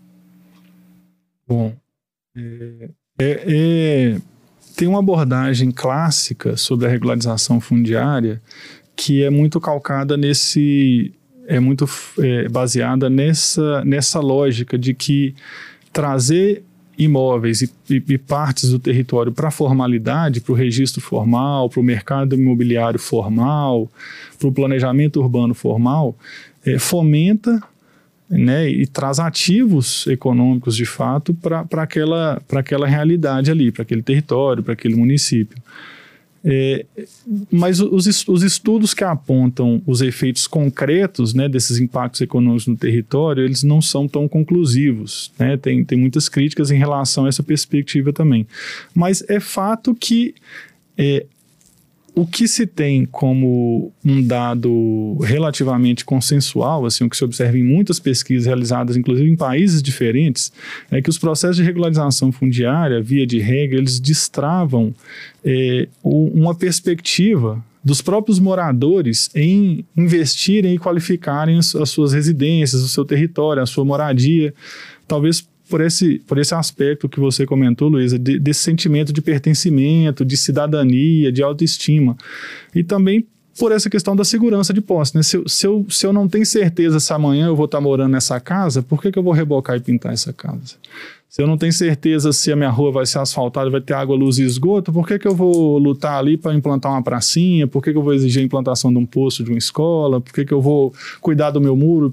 [1.46, 1.74] Bom,
[2.37, 4.20] é, é, é,
[4.76, 8.42] tem uma abordagem clássica sobre a regularização fundiária
[8.96, 11.12] que é muito calcada nesse,
[11.46, 11.87] é muito
[12.18, 15.35] é, baseada nessa, nessa lógica de que
[15.92, 16.64] trazer
[16.99, 21.83] imóveis e, e, e partes do território para formalidade, para o registro formal, para o
[21.83, 23.91] mercado imobiliário formal,
[24.39, 26.17] para o planejamento urbano formal,
[26.65, 27.63] é, fomenta
[28.29, 34.63] né, e traz ativos econômicos de fato para aquela, aquela realidade ali, para aquele território,
[34.63, 35.57] para aquele município.
[36.49, 36.87] É,
[37.51, 43.45] mas os, os, estudos que apontam os efeitos concretos né, desses impactos econômicos no território,
[43.45, 45.33] eles não são tão conclusivos.
[45.37, 45.57] Né?
[45.57, 48.47] Tem, tem muitas críticas em relação a essa perspectiva também.
[48.95, 50.37] Mas é fato que
[50.97, 51.27] é,
[52.18, 57.62] o que se tem como um dado relativamente consensual, assim, o que se observa em
[57.62, 60.50] muitas pesquisas realizadas, inclusive em países diferentes,
[60.90, 64.94] é que os processos de regularização fundiária, via de regra, eles destravam
[65.44, 73.05] é, uma perspectiva dos próprios moradores em investirem e qualificarem as suas residências, o seu
[73.05, 74.55] território, a sua moradia,
[75.07, 80.24] talvez por esse, por esse aspecto que você comentou, Luísa, de, desse sentimento de pertencimento,
[80.24, 82.16] de cidadania, de autoestima.
[82.74, 83.26] E também
[83.59, 85.16] por essa questão da segurança de posse.
[85.16, 85.22] Né?
[85.22, 88.38] Se, se, eu, se eu não tenho certeza se amanhã eu vou estar morando nessa
[88.38, 90.76] casa, por que, que eu vou rebocar e pintar essa casa?
[91.37, 94.16] Se eu não tenho certeza se a minha rua vai ser asfaltada, vai ter água,
[94.16, 97.68] luz e esgoto, por que, que eu vou lutar ali para implantar uma pracinha?
[97.68, 100.18] Por que, que eu vou exigir a implantação de um posto de uma escola?
[100.18, 102.11] Por que, que eu vou cuidar do meu muro,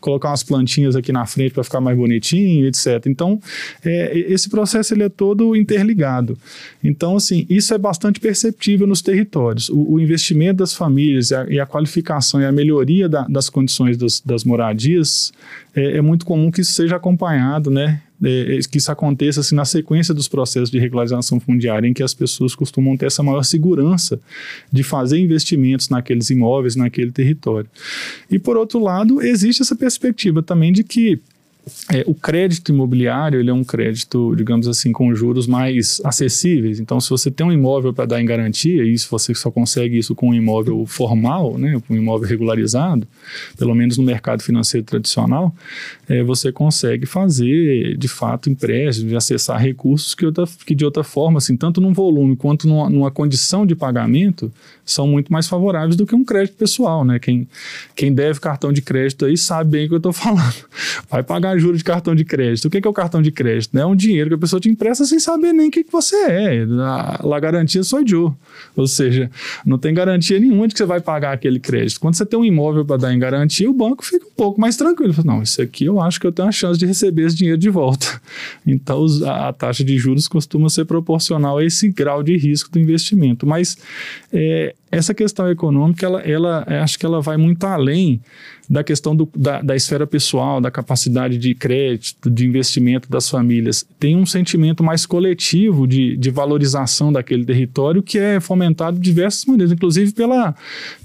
[0.00, 3.06] colocar umas plantinhas aqui na frente para ficar mais bonitinho, etc.
[3.06, 3.40] Então,
[3.84, 6.36] é, esse processo ele é todo interligado.
[6.82, 9.68] Então, assim, isso é bastante perceptível nos territórios.
[9.68, 13.48] O, o investimento das famílias e a, e a, qualificação e a melhoria da, das
[13.48, 15.32] condições das, moradias
[15.76, 18.02] é, é muito comum que isso seja acompanhado, né?
[18.24, 22.14] É, que isso aconteça assim, na sequência dos processos de regularização fundiária, em que as
[22.14, 24.18] pessoas costumam ter essa maior segurança
[24.72, 27.68] de fazer investimentos naqueles imóveis, naquele território.
[28.30, 31.20] E, por outro lado, existe essa perspectiva também de que
[31.92, 36.78] é, o crédito imobiliário ele é um crédito, digamos assim, com juros mais acessíveis.
[36.78, 39.96] Então, se você tem um imóvel para dar em garantia, e isso você só consegue
[39.96, 43.06] isso com um imóvel formal, né, com um imóvel regularizado,
[43.56, 45.54] pelo menos no mercado financeiro tradicional,
[46.08, 51.02] é, você consegue fazer, de fato, empréstimos, de acessar recursos que, outra, que de outra
[51.02, 54.52] forma, assim, tanto num volume quanto numa, numa condição de pagamento,
[54.84, 57.04] são muito mais favoráveis do que um crédito pessoal.
[57.04, 57.18] Né?
[57.18, 57.48] Quem,
[57.96, 60.54] quem deve cartão de crédito aí sabe bem o que eu estou falando.
[61.08, 62.66] Vai pagar juros de cartão de crédito.
[62.66, 63.76] O que é, é o cartão de crédito?
[63.78, 66.66] É um dinheiro que a pessoa te empresta sem saber nem o que, você é.
[66.80, 68.32] A, garantia só Joe.
[68.76, 69.30] Ou seja,
[69.64, 72.00] não tem garantia nenhuma de que você vai pagar aquele crédito.
[72.00, 74.76] Quando você tem um imóvel para dar em garantia, o banco fica um pouco mais
[74.76, 75.14] tranquilo.
[75.24, 77.70] Não, isso aqui eu acho que eu tenho a chance de receber esse dinheiro de
[77.70, 78.06] volta.
[78.66, 83.46] Então, a, taxa de juros costuma ser proporcional a esse grau de risco do investimento.
[83.46, 83.76] Mas
[84.32, 88.20] é, essa questão econômica, ela, ela acho que ela vai muito além
[88.68, 93.86] da questão do, da, da esfera pessoal, da capacidade de crédito, de investimento das famílias.
[93.98, 99.44] Tem um sentimento mais coletivo de, de valorização daquele território que é fomentado de diversas
[99.44, 100.54] maneiras, inclusive pela,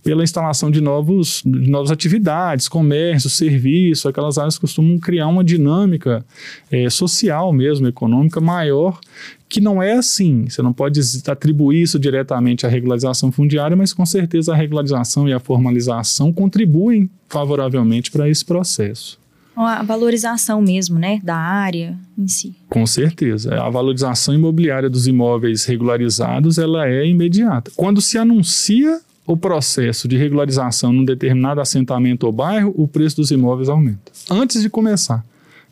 [0.04, 6.26] pela instalação de, novos, de novas atividades, comércio, serviço, aquelas áreas costumam criar uma dinâmica
[6.72, 9.00] é, social mesmo, econômica maior
[9.50, 10.46] que não é assim.
[10.48, 15.34] Você não pode atribuir isso diretamente à regularização fundiária, mas com certeza a regularização e
[15.34, 19.20] a formalização contribuem favoravelmente para esse processo.
[19.56, 22.56] A valorização mesmo, né, da área em si.
[22.70, 23.62] Com certeza.
[23.62, 27.72] A valorização imobiliária dos imóveis regularizados, ela é imediata.
[27.76, 33.32] Quando se anuncia o processo de regularização num determinado assentamento ou bairro, o preço dos
[33.32, 34.12] imóveis aumenta.
[34.30, 35.26] Antes de começar.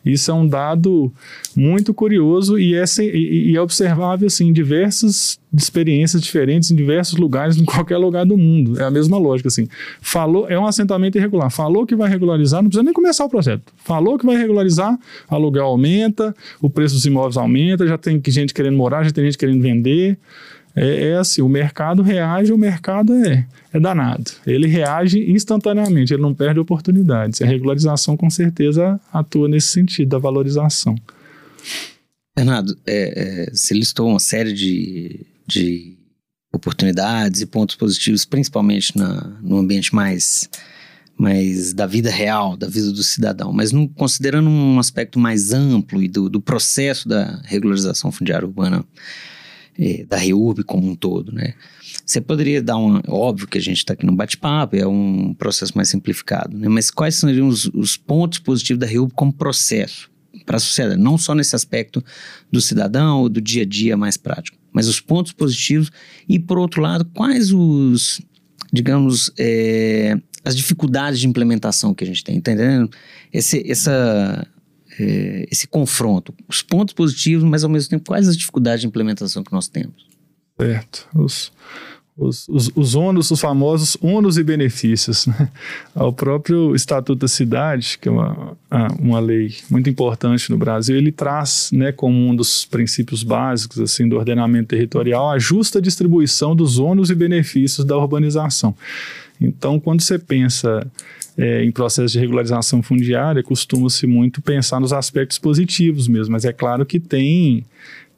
[0.04, 1.12] Isso é um dado
[1.54, 7.18] muito curioso e é, e, e é observável assim, em diversas experiências diferentes, em diversos
[7.18, 8.80] lugares, em qualquer lugar do mundo.
[8.80, 9.48] É a mesma lógica.
[9.48, 9.68] Assim.
[10.00, 11.50] Falou, é um assentamento irregular.
[11.50, 13.62] Falou que vai regularizar, não precisa nem começar o processo.
[13.76, 18.76] Falou que vai regularizar, aluguel aumenta, o preço dos imóveis aumenta, já tem gente querendo
[18.76, 20.18] morar, já tem gente querendo vender.
[20.78, 24.30] É, é, assim, o mercado reage, o mercado é, é danado.
[24.46, 27.42] Ele reage instantaneamente, ele não perde oportunidades.
[27.42, 30.94] A regularização, com certeza, atua nesse sentido, da valorização.
[32.36, 35.98] Bernardo, é, é, você listou uma série de, de
[36.52, 40.48] oportunidades e pontos positivos, principalmente na, no ambiente mais,
[41.18, 46.00] mais da vida real, da vida do cidadão, mas não, considerando um aspecto mais amplo
[46.00, 48.84] e do, do processo da regularização fundiária urbana
[49.78, 51.54] é, da REURB como um todo, né?
[52.04, 53.00] Você poderia dar um...
[53.06, 56.68] Óbvio que a gente está aqui no bate-papo, é um processo mais simplificado, né?
[56.68, 60.10] Mas quais seriam os, os pontos positivos da REURB como processo
[60.44, 61.00] para a sociedade?
[61.00, 62.04] Não só nesse aspecto
[62.50, 65.90] do cidadão ou do dia a dia mais prático, mas os pontos positivos
[66.28, 68.20] e, por outro lado, quais os,
[68.72, 72.90] digamos, é, as dificuldades de implementação que a gente tem, tá entendendo?
[73.32, 74.46] Esse, essa
[74.98, 79.44] é, esse confronto, os pontos positivos, mas ao mesmo tempo quais as dificuldades de implementação
[79.44, 80.06] que nós temos?
[80.60, 81.06] Certo.
[81.14, 81.52] Os,
[82.18, 85.26] os, os, os ônus, os famosos ônus e benefícios.
[85.26, 85.48] Né?
[85.94, 88.56] O próprio Estatuto da Cidade, que é uma,
[88.98, 94.08] uma lei muito importante no Brasil, ele traz né, como um dos princípios básicos assim,
[94.08, 98.74] do ordenamento territorial a justa distribuição dos ônus e benefícios da urbanização.
[99.40, 100.84] Então, quando você pensa
[101.38, 106.52] é, em processo de regularização fundiária, costuma-se muito pensar nos aspectos positivos mesmo, mas é
[106.52, 107.64] claro que tem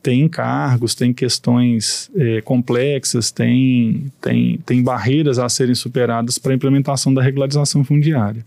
[0.03, 6.55] tem encargos, tem questões é, complexas, tem, tem, tem barreiras a serem superadas para a
[6.55, 8.43] implementação da regularização fundiária.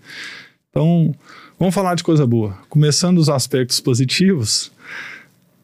[0.72, 1.14] Então,
[1.60, 2.58] vamos falar de coisa boa.
[2.70, 4.72] Começando os aspectos positivos,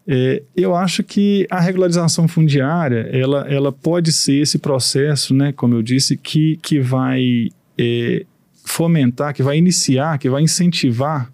[0.07, 5.73] é, eu acho que a regularização fundiária, ela, ela pode ser esse processo, né, como
[5.73, 8.25] eu disse, que, que vai é,
[8.69, 11.31] fomentar, que vai iniciar, que vai incentivar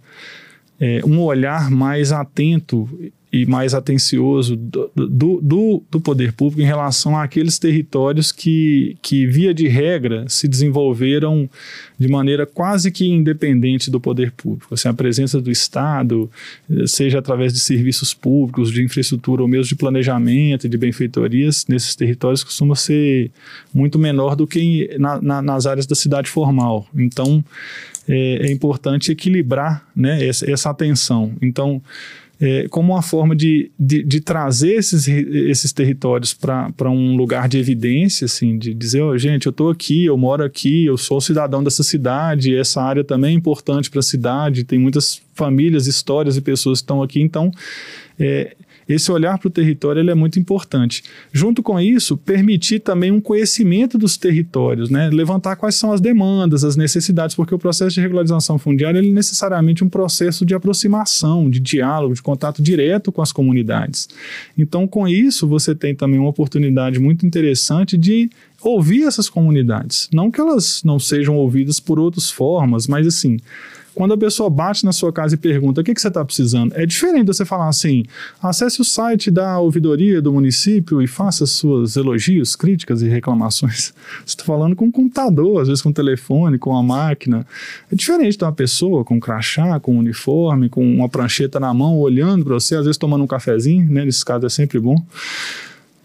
[0.80, 2.89] é, um olhar mais atento
[3.36, 9.54] e mais atencioso do, do, do, poder público em relação àqueles territórios que, que, via
[9.54, 11.50] de regra, se desenvolveram
[12.00, 14.74] de maneira quase que independente do poder público.
[14.74, 16.32] Assim, a presença do Estado,
[16.88, 22.41] seja através de serviços públicos, de infraestrutura ou mesmo de planejamento de benfeitorias, nesses territórios
[22.41, 23.32] costuma ser
[23.74, 26.88] muito menor do que na, na, nas áreas da cidade formal.
[26.95, 27.43] Então,
[28.08, 31.34] é, é importante equilibrar né, essa, essa atenção.
[31.41, 31.82] Então,
[32.39, 37.58] é, como uma forma de, de, de, trazer esses, esses territórios para um lugar de
[37.58, 41.63] evidência, assim, de dizer, oh, gente, eu estou aqui, eu moro aqui, eu sou cidadão
[41.63, 46.41] dessa cidade, essa área também é importante para a cidade, tem muitas famílias, histórias e
[46.41, 47.52] pessoas que estão aqui, então
[48.19, 48.56] é,
[48.88, 51.04] esse olhar para o território ele é muito importante.
[51.32, 55.10] Junto com isso, permitir também um conhecimento dos territórios, né?
[55.10, 59.13] levantar quais são as demandas, as necessidades, porque o processo de regularização fundiária ele é
[59.13, 64.07] necessariamente um processo de aproximação, de diálogo, de contato direto com as comunidades.
[64.57, 68.30] Então, com isso, você tem também uma oportunidade muito interessante de
[68.62, 70.10] ouvir essas comunidades.
[70.12, 73.38] Não que elas não sejam ouvidas por outras formas, mas assim,
[73.96, 76.74] Quando a pessoa bate na sua casa e pergunta o que, que você está precisando,
[76.76, 78.04] é diferente você falar assim:
[78.43, 83.93] acesse o site da ouvidoria do município e faça suas elogios, críticas e reclamações.
[84.26, 87.48] Você está falando com um computador, às vezes com um telefone, com uma máquina.
[87.91, 91.74] É diferente de uma pessoa com um crachá, com um uniforme, com uma prancheta na
[91.74, 94.04] mão, olhando para você, às vezes tomando um cafezinho, né?
[94.04, 95.02] Nesse caso é sempre bom.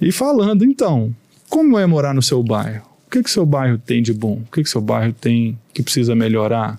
[0.00, 1.12] E falando, então,
[1.48, 2.82] como é morar no seu bairro?
[3.06, 4.42] O que que seu bairro tem de bom?
[4.46, 6.78] O que que seu bairro tem que precisa melhorar?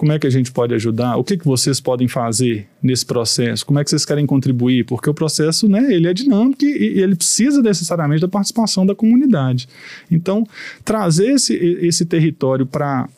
[0.00, 1.18] Como é que a gente pode ajudar?
[1.18, 3.66] O que, que vocês podem fazer nesse processo?
[3.66, 4.86] Como é que vocês querem contribuir?
[4.86, 8.94] Porque o processo, né, ele é dinâmico e, e ele precisa necessariamente da participação da
[8.94, 9.68] comunidade.
[10.10, 10.46] Então,
[10.86, 13.10] trazer esse, esse território para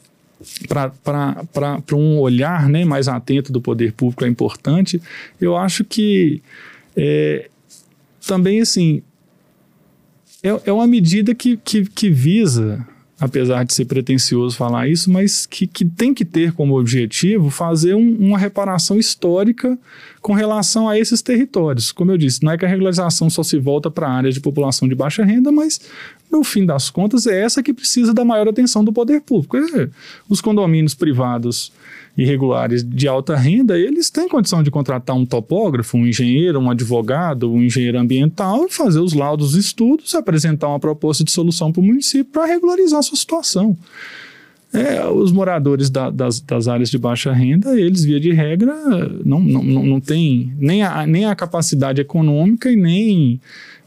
[1.05, 5.01] para um olhar né, mais atento do poder público é importante.
[5.41, 6.43] Eu acho que
[6.97, 7.49] é,
[8.27, 9.05] também, assim,
[10.43, 12.85] é, é uma medida que, que, que visa
[13.23, 17.95] apesar de ser pretencioso falar isso, mas que, que tem que ter como objetivo fazer
[17.95, 19.79] um, uma reparação histórica
[20.21, 21.93] com relação a esses territórios.
[21.93, 24.41] Como eu disse, não é que a regularização só se volta para a área de
[24.41, 25.81] população de baixa renda, mas
[26.33, 29.57] no fim das contas é essa que precisa da maior atenção do poder público.
[29.57, 29.89] É,
[30.29, 31.71] os condomínios privados
[32.17, 37.51] irregulares de alta renda, eles têm condição de contratar um topógrafo, um engenheiro, um advogado,
[37.51, 42.33] um engenheiro ambiental, fazer os laudos, estudos, apresentar uma proposta de solução para o município
[42.33, 43.77] para regularizar a sua situação.
[44.75, 48.75] É, os moradores da, das, das, áreas de baixa renda, eles, via de regra,
[49.23, 53.39] não, não, não, não têm nem a, nem a capacidade econômica e nem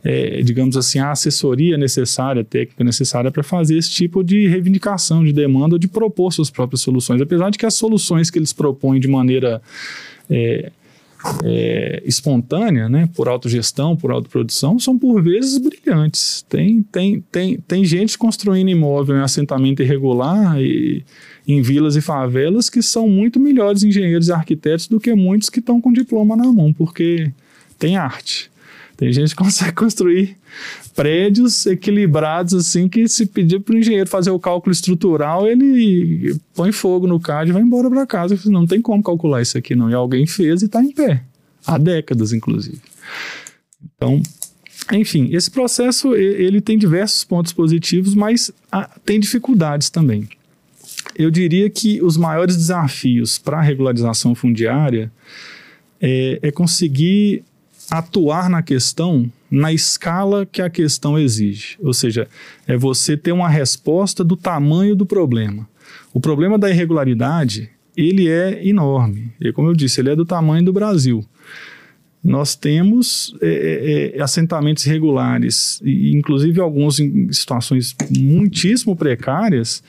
[0.06, 5.34] é, digamos assim, a assessoria necessária, técnica necessária para fazer esse tipo de reivindicação, de
[5.34, 7.20] demanda de propor suas próprias soluções.
[7.20, 9.60] Apesar de que as soluções que eles propõem de maneira
[10.30, 10.72] é,
[11.43, 16.45] é, espontânea, né, por autogestão, por autoprodução, são por vezes brilhantes.
[16.47, 21.03] Tem, tem, tem, tem gente construindo imóvel em assentamento irregular e
[21.47, 25.58] em vilas e favelas que são muito melhores engenheiros e arquitetos do que muitos que
[25.58, 27.32] estão com diploma na mão, porque
[27.80, 28.53] tem arte.
[28.98, 30.38] Tem gente que consegue construir
[30.96, 36.72] prédios equilibrados assim que se pedir para o engenheiro fazer o cálculo estrutural, ele põe
[36.72, 38.38] fogo no CAD e vai embora para casa.
[38.46, 39.89] Não tem como calcular isso aqui não.
[39.89, 41.24] E alguém fez e está em pé.
[41.66, 42.80] Há décadas, inclusive.
[43.96, 44.22] Então,
[44.91, 50.28] enfim, esse processo ele tem diversos pontos positivos, mas ah, tem dificuldades também.
[51.18, 55.12] Eu diria que os maiores desafios para a regularização fundiária
[56.00, 57.43] é, é conseguir
[57.89, 61.77] atuar na questão na escala que a questão exige.
[61.81, 62.27] Ou seja,
[62.67, 65.67] é você ter uma resposta do tamanho do problema.
[66.13, 69.31] O problema da irregularidade, ele é enorme.
[69.39, 71.25] E como eu disse, ele é do tamanho do Brasil.
[72.23, 79.83] Nós temos é, é, é assentamentos irregulares, e inclusive alguns em situações muitíssimo precárias,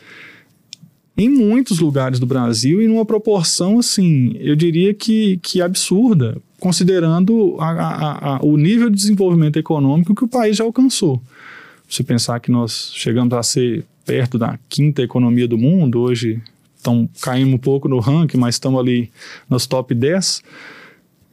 [1.17, 7.57] em muitos lugares do Brasil e numa proporção, assim, eu diria que, que absurda, considerando
[7.59, 11.21] a, a, a, o nível de desenvolvimento econômico que o país já alcançou.
[11.89, 16.41] Se pensar que nós chegamos a ser perto da quinta economia do mundo, hoje
[16.77, 19.11] estão caímos um pouco no ranking, mas estamos ali
[19.49, 20.43] nos top 10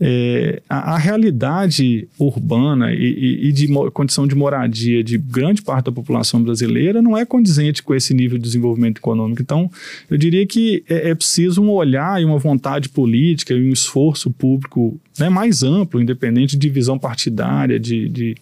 [0.05, 5.85] é, a, a, realidade urbana e, e, e de condição de moradia de grande parte
[5.85, 9.41] da população brasileira não é condizente com esse nível de desenvolvimento econômico.
[9.41, 9.71] Então,
[10.09, 14.29] eu diria que é, é preciso um olhar e uma vontade política e um esforço
[14.29, 18.35] público né, mais amplo, independente de visão partidária, de, de,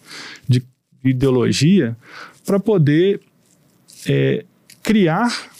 [0.48, 0.62] de
[1.04, 1.96] ideologia,
[2.44, 3.20] para poder
[4.06, 4.44] é,
[4.82, 5.50] criar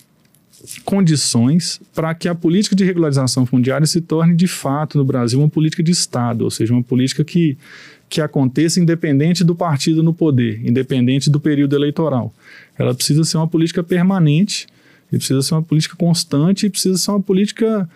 [0.85, 5.49] condições para que a política de regularização fundiária se torne de fato no Brasil uma
[5.49, 7.59] política de Estado, ou seja, uma política que,
[8.09, 12.33] que aconteça independente do partido no poder, independente do período eleitoral.
[12.79, 14.67] Ela precisa ser uma política permanente,
[15.11, 17.89] precisa ser uma política constante e precisa ser uma política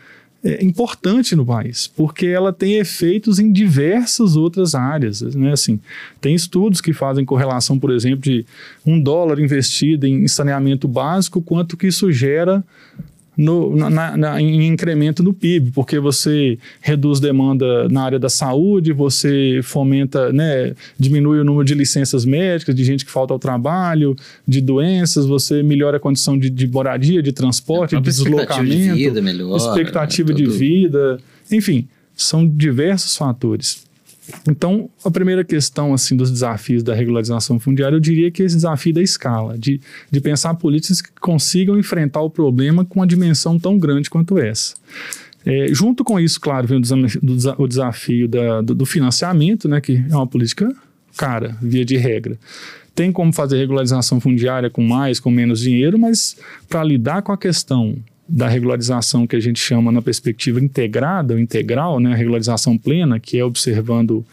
[0.47, 5.21] é, importante no país, porque ela tem efeitos em diversas outras áreas.
[5.21, 5.51] Né?
[5.51, 5.81] Assim,
[6.21, 8.47] tem estudos que fazem correlação, por exemplo, de
[8.85, 12.65] um dólar investido em saneamento básico, quanto que isso gera
[13.37, 18.93] no, na, na, em incremento no PIB, porque você reduz demanda na área da saúde,
[18.93, 24.17] você fomenta, né, diminui o número de licenças médicas, de gente que falta ao trabalho,
[24.47, 29.05] de doenças, você melhora a condição de, de moradia, de transporte, de deslocamento, expectativa de
[29.05, 31.19] vida melhora, expectativa né, de vida,
[31.51, 33.85] enfim, são diversos fatores.
[34.49, 38.57] Então, a primeira questão assim dos desafios da regularização fundiária, eu diria que é esse
[38.57, 43.59] desafio da escala, de, de pensar políticas que consigam enfrentar o problema com uma dimensão
[43.59, 44.75] tão grande quanto essa.
[45.45, 50.05] É, junto com isso, claro, vem o, o desafio da, do, do, financiamento, né, que
[50.11, 50.75] é uma política
[51.17, 52.39] cara, via de regra.
[52.95, 56.37] Tem como fazer regularização fundiária com mais, com menos dinheiro, mas
[56.69, 57.97] para lidar com a questão
[58.29, 63.21] da regularização que a gente chama na perspectiva integrada ou integral, né, a regularização plena,
[63.21, 64.25] que é observando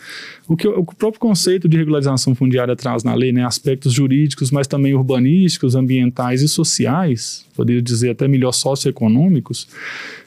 [0.48, 4.68] o que o próprio conceito de regularização fundiária traz na lei, né, aspectos jurídicos, mas
[4.68, 9.68] também urbanísticos, ambientais e sociais, poderia dizer até melhor socioeconômicos,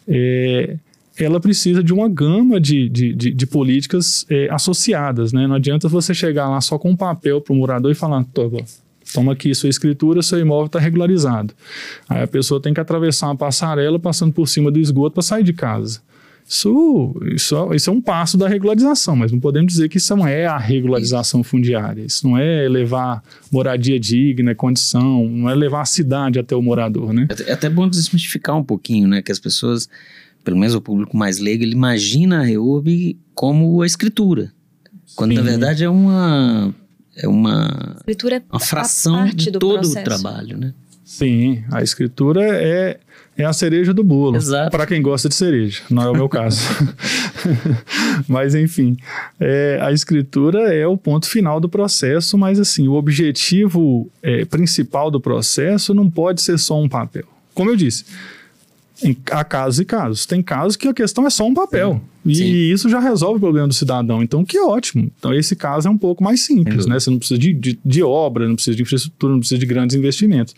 [0.07, 0.77] é,
[1.19, 5.33] ela precisa de uma gama de, de, de, de políticas é, associadas.
[5.33, 5.47] Né?
[5.47, 8.25] Não adianta você chegar lá só com um papel para o morador e falar,
[9.17, 11.55] toma aqui sua escritura, seu imóvel está regularizado.
[12.09, 15.43] Aí a pessoa tem que atravessar uma passarela passando por cima do esgoto para sair
[15.43, 16.01] de casa.
[16.49, 20.29] Isso, isso, isso é um passo da regularização, mas não podemos dizer que isso não
[20.29, 22.03] é a regularização fundiária.
[22.03, 27.13] Isso não é levar moradia digna, condição, não é levar a cidade até o morador,
[27.13, 27.27] né?
[27.47, 29.23] É até bom desmistificar um pouquinho, né?
[29.23, 29.89] Que as pessoas,
[30.45, 34.53] pelo menos o público mais leigo, ele imagina a REURB como a escritura.
[35.17, 35.39] Quando Sim.
[35.39, 36.73] na verdade é uma
[37.17, 39.99] é uma, escritura é uma fração de todo processo.
[40.01, 40.75] o trabalho, né?
[41.05, 42.99] Sim, a escritura é,
[43.39, 44.39] é a cereja do bolo.
[44.71, 46.61] Para quem gosta de cereja, não é o meu caso.
[48.27, 48.97] mas, enfim,
[49.39, 55.09] é, a escritura é o ponto final do processo, mas, assim, o objetivo é, principal
[55.11, 57.25] do processo não pode ser só um papel.
[57.55, 58.05] Como eu disse,
[59.03, 60.27] em, há casos e casos.
[60.27, 62.01] Tem casos que a questão é só um papel.
[62.25, 62.31] Sim.
[62.31, 62.45] E Sim.
[62.73, 64.23] isso já resolve o problema do cidadão.
[64.23, 65.11] Então, que ótimo.
[65.19, 66.99] Então, esse caso é um pouco mais simples, né?
[66.99, 69.95] Você não precisa de, de, de, obra, não precisa de infraestrutura, não precisa de grandes
[69.97, 70.55] investimentos.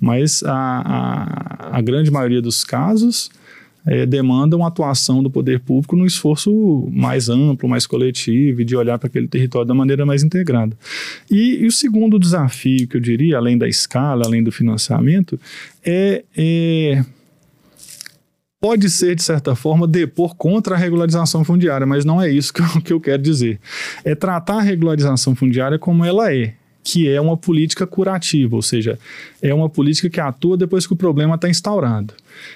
[0.00, 3.30] Mas a, a, a grande maioria dos casos
[3.86, 8.98] é, demandam atuação do poder público no esforço mais amplo, mais coletivo, e de olhar
[8.98, 10.76] para aquele território da maneira mais integrada.
[11.30, 15.40] E, e, o segundo desafio que eu diria, além da escala, além do financiamento,
[15.84, 17.04] é, é
[18.60, 22.60] pode ser, de certa forma, depor contra a regularização fundiária, mas não é isso que
[22.60, 23.60] eu, que eu quero dizer.
[24.04, 28.98] É tratar a regularização fundiária como ela é, que é uma política curativa, ou seja,
[29.42, 32.14] é uma política que atua depois que o problema está instaurado.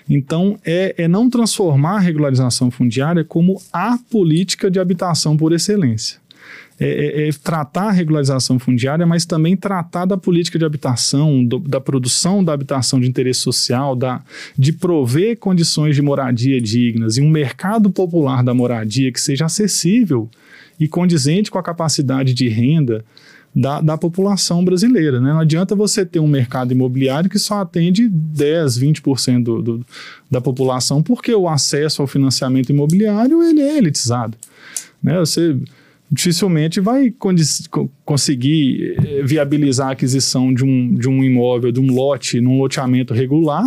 [0.09, 6.22] Então, é, é não transformar a regularização fundiária como a política de habitação por excelência
[6.81, 11.59] é, é, é, tratar a regularização fundiária, mas também tratar da política de habitação, do,
[11.59, 14.23] da produção da habitação de interesse social, da,
[14.59, 20.29] de prover condições de moradia dignas e um mercado popular da moradia que seja acessível
[20.81, 23.05] e condizente com a capacidade de renda
[23.55, 25.21] da, da população brasileira.
[25.21, 25.33] Né?
[25.33, 29.87] Não adianta você ter um mercado imobiliário que só atende 10, 20% do, do,
[30.31, 34.37] da população, porque o acesso ao financiamento imobiliário ele é elitizado.
[35.03, 35.19] Né?
[35.19, 35.57] Você
[36.13, 37.11] dificilmente vai
[38.05, 43.15] conseguir eh, viabilizar a aquisição de um, de um imóvel, de um lote, num loteamento
[43.15, 43.65] regular,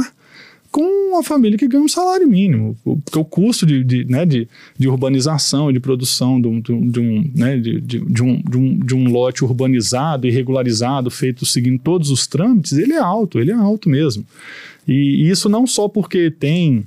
[0.70, 2.78] com uma família que ganha um salário mínimo.
[2.84, 7.32] Porque o custo de, de, né, de, de urbanização, de produção de um, de, um,
[7.34, 11.80] né, de, de, de, um, de, um, de um lote urbanizado e regularizado, feito seguindo
[11.80, 14.24] todos os trâmites, ele é alto, ele é alto mesmo.
[14.88, 16.86] E isso não só porque tem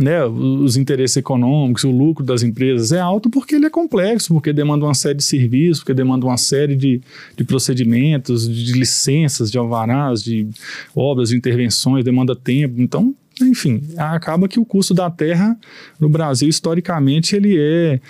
[0.00, 4.52] né, os interesses econômicos, o lucro das empresas é alto porque ele é complexo, porque
[4.52, 7.00] demanda uma série de serviços, porque demanda uma série de,
[7.36, 10.48] de procedimentos, de licenças, de alvarás, de
[10.94, 12.80] obras, de intervenções, demanda tempo.
[12.80, 15.56] Então, enfim, acaba que o custo da terra
[15.98, 18.00] no Brasil, historicamente, ele é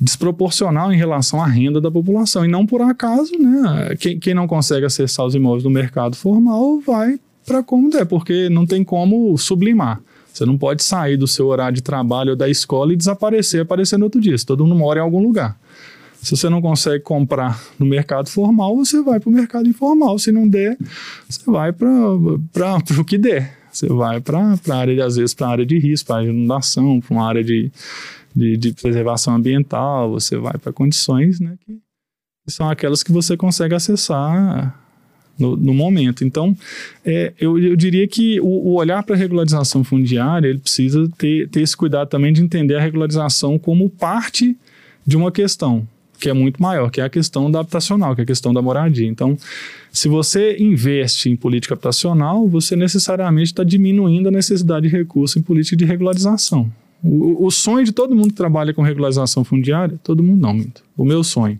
[0.00, 2.44] desproporcional em relação à renda da população.
[2.44, 3.96] E não por acaso, né?
[3.98, 8.48] Quem, quem não consegue acessar os imóveis do mercado formal vai para como der, porque
[8.48, 10.00] não tem como sublimar.
[10.38, 13.98] Você não pode sair do seu horário de trabalho ou da escola e desaparecer, aparecer
[13.98, 14.36] no outro dia.
[14.46, 15.58] Todo mundo mora em algum lugar.
[16.22, 20.16] Se você não consegue comprar no mercado formal, você vai para o mercado informal.
[20.16, 20.78] Se não der,
[21.28, 21.96] você vai para
[23.00, 23.58] o que der.
[23.72, 27.14] Você vai para a área, às vezes, para a área de risco, para inundação, para
[27.16, 27.72] uma área de,
[28.34, 30.12] de, de, preservação ambiental.
[30.12, 31.80] Você vai para condições né, que
[32.46, 34.87] são aquelas que você consegue acessar
[35.38, 36.24] no, no momento.
[36.24, 36.56] Então,
[37.04, 41.48] é, eu, eu, diria que o, o olhar para a regularização fundiária, ele precisa ter,
[41.48, 44.56] ter esse cuidado também de entender a regularização como parte
[45.06, 45.86] de uma questão
[46.18, 48.60] que é muito maior, que é a questão da habitacional, que é a questão da
[48.60, 49.06] moradia.
[49.06, 49.38] Então,
[49.92, 55.42] se você investe em política habitacional, você necessariamente está diminuindo a necessidade de recurso em
[55.42, 56.70] política de regularização.
[57.02, 60.82] O, o, sonho de todo mundo que trabalha com regularização fundiária, todo mundo não, muito.
[60.96, 61.58] O meu sonho,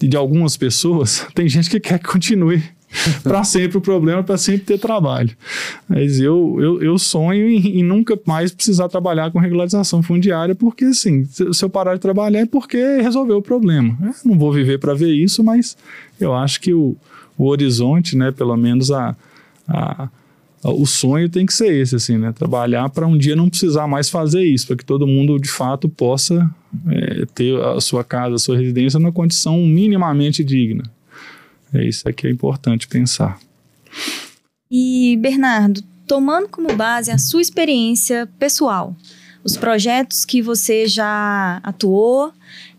[0.00, 2.62] e de algumas pessoas, tem gente que quer que continue
[3.22, 5.30] para sempre o problema, para sempre ter trabalho.
[5.88, 10.86] Mas eu, eu, eu sonho em, em, nunca mais precisar trabalhar com regularização fundiária, porque
[10.86, 13.96] assim, se, eu parar de trabalhar é porque resolveu o problema.
[14.00, 15.76] Eu não vou viver para ver isso, mas
[16.20, 16.96] eu acho que o,
[17.36, 19.16] o horizonte, né, pelo menos a,
[19.68, 20.08] a
[20.64, 22.32] o sonho tem que ser esse, assim, né?
[22.32, 25.88] Trabalhar para um dia não precisar mais fazer isso, para que todo mundo de fato
[25.88, 26.50] possa
[26.88, 30.82] é, ter a sua casa, a sua residência numa condição minimamente digna.
[31.76, 33.38] É isso aqui é importante pensar.
[34.70, 38.96] E, Bernardo, tomando como base a sua experiência pessoal,
[39.44, 42.32] os projetos que você já atuou,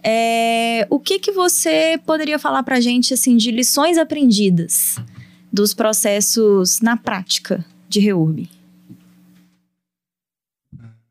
[0.04, 4.98] é, o que que você poderia falar para a gente assim de lições aprendidas
[5.52, 8.50] dos processos na prática de REURB?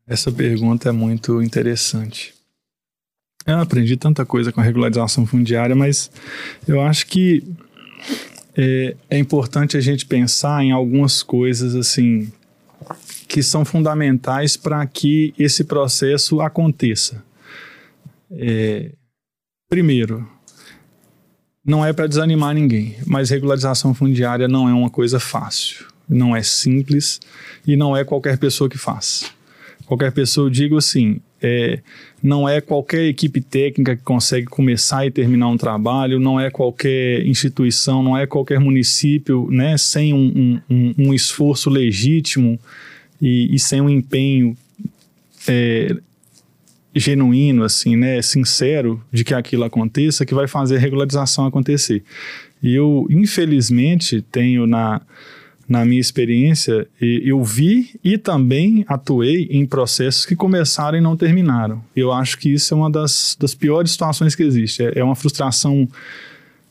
[0.05, 2.33] Essa pergunta é muito interessante.
[3.45, 6.11] Eu aprendi tanta coisa com a regularização fundiária, mas
[6.67, 7.43] eu acho que
[8.55, 12.31] é, é importante a gente pensar em algumas coisas assim
[13.27, 17.23] que são fundamentais para que esse processo aconteça.
[18.31, 18.91] É,
[19.69, 20.27] primeiro,
[21.63, 26.41] não é para desanimar ninguém, mas regularização fundiária não é uma coisa fácil, não é
[26.41, 27.19] simples
[27.65, 29.36] e não é qualquer pessoa que faz.
[29.87, 31.79] Qualquer pessoa, eu digo assim, é,
[32.21, 37.25] não é qualquer equipe técnica que consegue começar e terminar um trabalho, não é qualquer
[37.25, 42.59] instituição, não é qualquer município, né, sem um, um, um esforço legítimo
[43.21, 44.57] e, e sem um empenho
[45.47, 45.95] é,
[46.93, 52.03] genuíno, assim, né, sincero de que aquilo aconteça, que vai fazer a regularização acontecer.
[52.61, 55.01] E eu, infelizmente, tenho na,
[55.67, 61.83] na minha experiência, eu vi e também atuei em processos que começaram e não terminaram.
[61.95, 64.83] Eu acho que isso é uma das, das piores situações que existe.
[64.83, 65.87] É, é uma frustração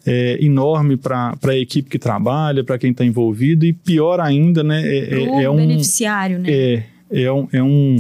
[0.07, 4.87] é, enorme para a equipe que trabalha, para quem está envolvido, e pior ainda, né?
[4.87, 6.51] É, é, é um beneficiário, né?
[6.51, 7.97] É, é um, é um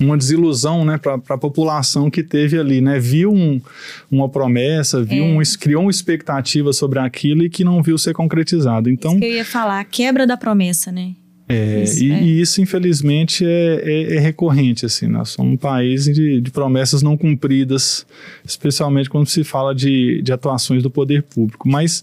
[0.00, 2.98] uma desilusão né, para a população que teve ali, né?
[2.98, 3.60] Viu um,
[4.10, 5.28] uma promessa, viu é.
[5.28, 8.90] um, criou uma expectativa sobre aquilo e que não viu ser concretizado.
[8.90, 11.14] Então, isso que eu ia falar, a quebra da promessa, né?
[11.46, 12.22] É, isso, e, é.
[12.22, 14.86] e, isso, infelizmente, é, é, é, recorrente.
[14.86, 18.06] Assim, nós somos um país de, de, promessas não cumpridas,
[18.44, 21.68] especialmente quando se fala de, de atuações do poder público.
[21.68, 22.02] Mas,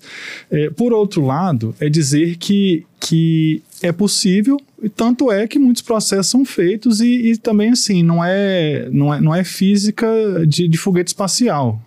[0.51, 5.81] é, por outro lado, é dizer que, que é possível, e tanto é que muitos
[5.81, 10.07] processos são feitos, e, e também, assim, não é, não é, não é física
[10.47, 11.81] de, de foguete espacial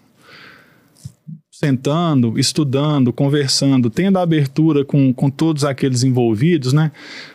[1.55, 6.91] sentando, estudando, conversando, tendo a abertura com, com todos aqueles envolvidos, né?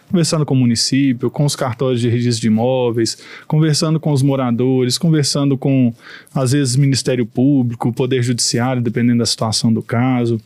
[0.09, 3.17] Conversando com o município, com os cartórios de registro de imóveis,
[3.47, 5.93] conversando com os moradores, conversando com,
[6.35, 10.37] às vezes, Ministério Público, Poder Judiciário, dependendo da situação do caso,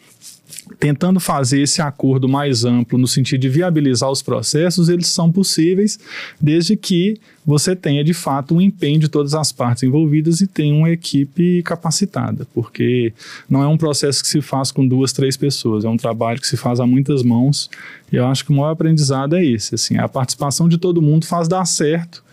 [0.80, 6.00] tentando fazer esse acordo mais amplo no sentido de viabilizar os processos, eles são possíveis
[6.40, 10.74] desde que você tenha de fato um empenho de todas as partes envolvidas e tenha
[10.74, 13.14] uma equipe capacitada, porque
[13.50, 16.48] não é um processo que se faz com duas, três pessoas, é um trabalho que
[16.48, 17.70] se faz a muitas mãos.
[18.12, 21.26] E eu acho que o maior aprendizado é esse, assim, a participação de todo mundo
[21.26, 22.24] faz dar certo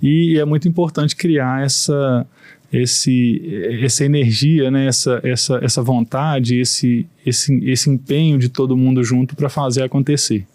[0.00, 2.26] e é muito importante criar essa
[2.72, 3.42] esse,
[3.82, 9.36] essa energia, né, essa, essa, essa vontade, esse, esse, esse empenho de todo mundo junto
[9.36, 10.46] para fazer acontecer.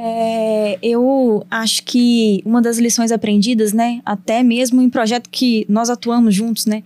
[0.00, 5.90] É, eu acho que uma das lições aprendidas, né, até mesmo em projeto que nós
[5.90, 6.84] atuamos juntos, né,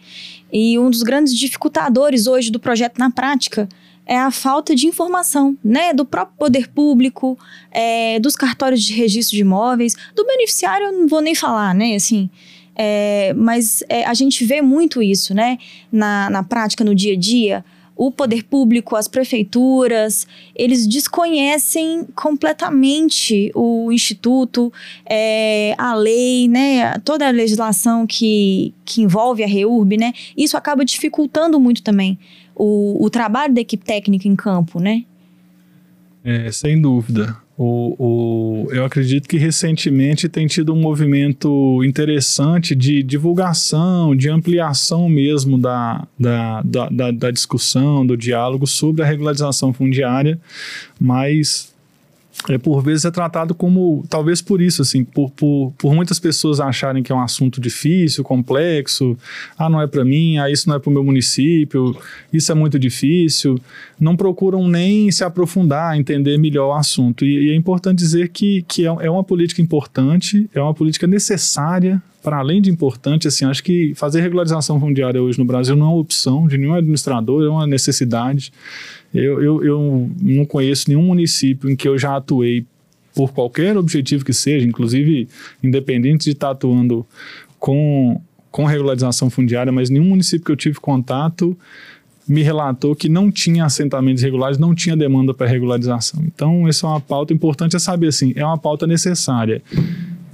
[0.50, 3.68] e um dos grandes dificultadores hoje do projeto na prática
[4.06, 7.38] é a falta de informação, né, do próprio poder público,
[7.70, 11.94] é, dos cartórios de registro de imóveis, do beneficiário eu não vou nem falar, né,
[11.94, 12.30] assim,
[12.74, 15.58] é, mas é, a gente vê muito isso, né?
[15.90, 17.64] Na, na prática, no dia a dia.
[17.94, 24.72] O poder público, as prefeituras, eles desconhecem completamente o instituto,
[25.04, 26.98] é, a lei, né?
[27.00, 30.14] Toda a legislação que, que envolve a REURB, né?
[30.36, 32.18] Isso acaba dificultando muito também
[32.56, 35.04] o, o trabalho da equipe técnica em campo, né?
[36.24, 37.36] É, sem dúvida.
[37.64, 37.94] O,
[38.66, 45.56] o, eu acredito que recentemente tem tido um movimento interessante de divulgação, de ampliação mesmo
[45.56, 50.40] da, da, da, da, da discussão, do diálogo sobre a regularização fundiária,
[51.00, 51.71] mas
[52.48, 56.58] é, por vezes é tratado como, talvez por isso, assim, por, por, por muitas pessoas
[56.60, 59.16] acharem que é um assunto difícil, complexo,
[59.56, 61.96] ah, não é para mim, ah, isso não é para o meu município,
[62.32, 63.58] isso é muito difícil,
[63.98, 67.24] não procuram nem se aprofundar, entender melhor o assunto.
[67.24, 71.06] E, e é importante dizer que, que é, é uma política importante, é uma política
[71.06, 75.86] necessária, para além de importante, assim, acho que fazer regularização fundiária hoje no Brasil não
[75.86, 78.52] é uma opção de nenhum administrador, é uma necessidade.
[79.14, 82.64] Eu, eu, eu não conheço nenhum município em que eu já atuei
[83.14, 85.28] por qualquer objetivo que seja, inclusive
[85.62, 87.06] independente de estar atuando
[87.58, 91.56] com, com regularização fundiária, mas nenhum município que eu tive contato
[92.26, 96.22] me relatou que não tinha assentamentos regulares, não tinha demanda para regularização.
[96.24, 99.60] Então, essa é uma pauta importante, é saber assim, é uma pauta necessária.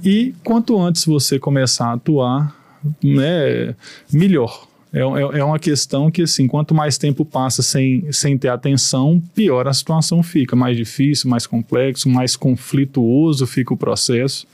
[0.03, 2.55] E quanto antes você começar a atuar,
[3.03, 3.75] né,
[4.13, 8.47] melhor é, é, é, uma questão que, assim, quanto mais tempo passa sem, sem ter
[8.47, 10.55] atenção, pior a situação fica.
[10.55, 14.47] Mais difícil, mais complexo, mais conflituoso fica o processo.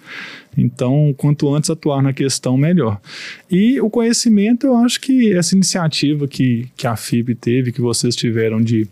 [0.57, 2.99] Então, quanto antes atuar na questão, melhor.
[3.49, 8.15] E o conhecimento, eu acho que essa iniciativa que, que a FIB teve, que vocês
[8.15, 8.87] tiveram de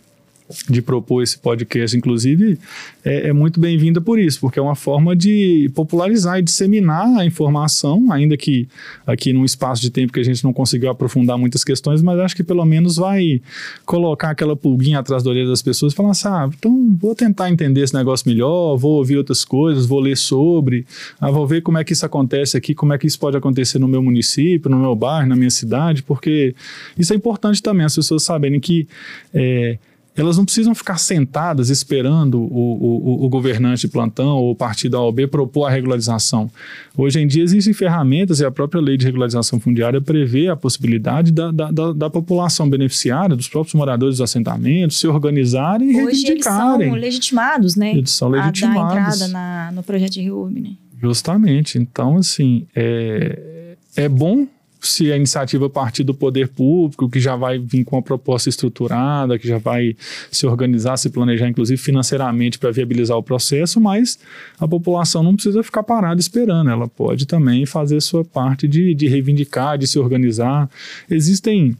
[0.70, 2.58] de propor esse podcast, inclusive,
[3.04, 7.26] é, é muito bem-vinda por isso, porque é uma forma de popularizar e disseminar a
[7.26, 8.68] informação, ainda que
[9.06, 12.36] aqui num espaço de tempo que a gente não conseguiu aprofundar muitas questões, mas acho
[12.36, 13.42] que pelo menos vai
[13.86, 17.50] colocar aquela pulguinha atrás da orelha das pessoas e falar assim: ah, então vou tentar
[17.50, 20.86] entender esse negócio melhor, vou ouvir outras coisas, vou ler sobre,
[21.20, 23.80] ah, vou ver como é que isso acontece aqui, como é que isso pode acontecer
[23.80, 26.56] no meu município, no meu bairro, na minha cidade, porque
[26.98, 28.88] isso é importante também, as pessoas saberem que.
[29.34, 29.78] É,
[30.16, 34.96] elas não precisam ficar sentadas esperando o, o, o, governante de plantão ou o partido
[34.96, 36.52] AOB propor a regularização.
[36.96, 41.32] Hoje em dia existem ferramentas e a própria lei de regularização fundiária prevê a possibilidade
[41.32, 46.22] da, da, da, da população beneficiária, dos próprios moradores dos assentamentos, se organizarem e Hoje
[46.22, 46.74] reivindicarem.
[46.76, 47.92] eles são legitimados, né?
[47.92, 48.92] Eles são legitimados.
[48.92, 50.72] A dar entrada na, no projeto de reúbe, né?
[51.02, 51.78] Justamente.
[51.78, 54.48] Então, assim, é, é bom
[54.84, 59.40] se a iniciativa partir do poder público, que já vai vir com uma proposta estruturada,
[59.40, 59.96] que já vai
[60.30, 64.20] se organizar, se planejar, inclusive financeiramente, para viabilizar o processo, mas
[64.60, 69.08] a população não precisa ficar parada esperando, ela pode também fazer sua parte de, de
[69.08, 70.70] reivindicar, de se organizar.
[71.10, 71.76] Existem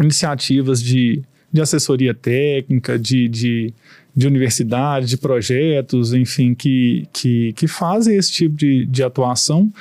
[0.00, 1.22] iniciativas de,
[1.52, 3.74] de assessoria técnica, de, de
[4.18, 9.72] de universidade, de projetos, enfim, que, que, que fazem esse tipo de, de atuação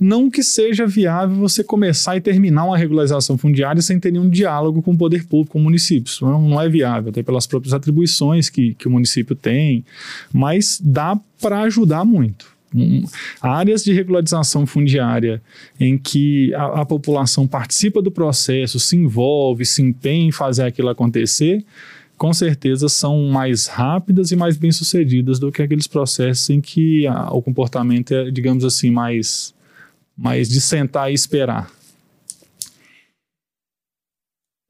[0.00, 4.82] não que seja viável você começar e terminar uma regularização fundiária sem ter nenhum diálogo
[4.82, 6.20] com o poder público, com municípios.
[6.20, 9.84] Não, não é viável, até pelas próprias atribuições que, que o município tem,
[10.32, 12.58] mas dá para ajudar muito.
[12.74, 13.02] Um,
[13.40, 15.40] áreas de regularização fundiária
[15.80, 20.90] em que a, a, população participa do processo, se envolve, se empenha em fazer aquilo
[20.90, 21.64] acontecer,
[22.18, 27.06] com certeza são mais rápidas e mais bem sucedidas do que aqueles processos em que
[27.06, 29.54] a, o comportamento é, digamos assim, mais
[30.18, 31.70] mas de sentar e esperar.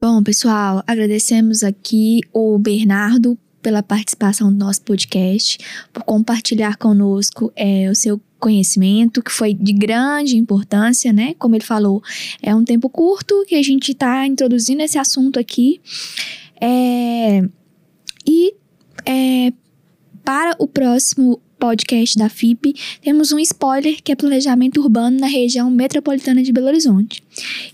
[0.01, 5.59] Bom, pessoal, agradecemos aqui o Bernardo pela participação do nosso podcast,
[5.93, 11.35] por compartilhar conosco é, o seu conhecimento, que foi de grande importância, né?
[11.39, 12.01] Como ele falou,
[12.41, 15.81] é um tempo curto que a gente está introduzindo esse assunto aqui.
[16.61, 17.43] É,
[18.25, 18.55] e
[19.05, 19.53] é,
[20.25, 25.71] para o próximo podcast da FIP, temos um spoiler que é planejamento urbano na região
[25.71, 27.23] metropolitana de Belo Horizonte.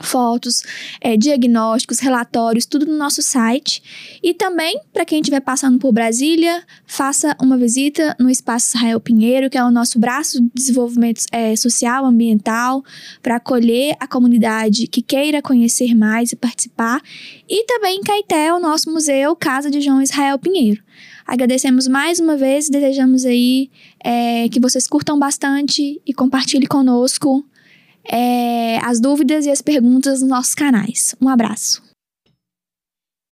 [0.00, 0.62] fotos,
[1.00, 3.82] é, diagnósticos, relatórios, tudo no nosso site.
[4.22, 9.50] E também, para quem estiver passando por Brasília, faça uma visita no Espaço Israel Pinheiro,
[9.50, 12.82] que é o nosso braço de desenvolvimento é, social, ambiental,
[13.22, 17.00] para acolher a comunidade que queira conhecer mais e participar.
[17.48, 20.82] E também em Caeté, o nosso museu Casa de João Israel Pinheiro.
[21.26, 23.70] Agradecemos mais uma vez e desejamos aí
[24.02, 27.44] é, que vocês curtam bastante e compartilhem conosco
[28.10, 31.14] é, as dúvidas e as perguntas nos nossos canais.
[31.20, 31.87] Um abraço.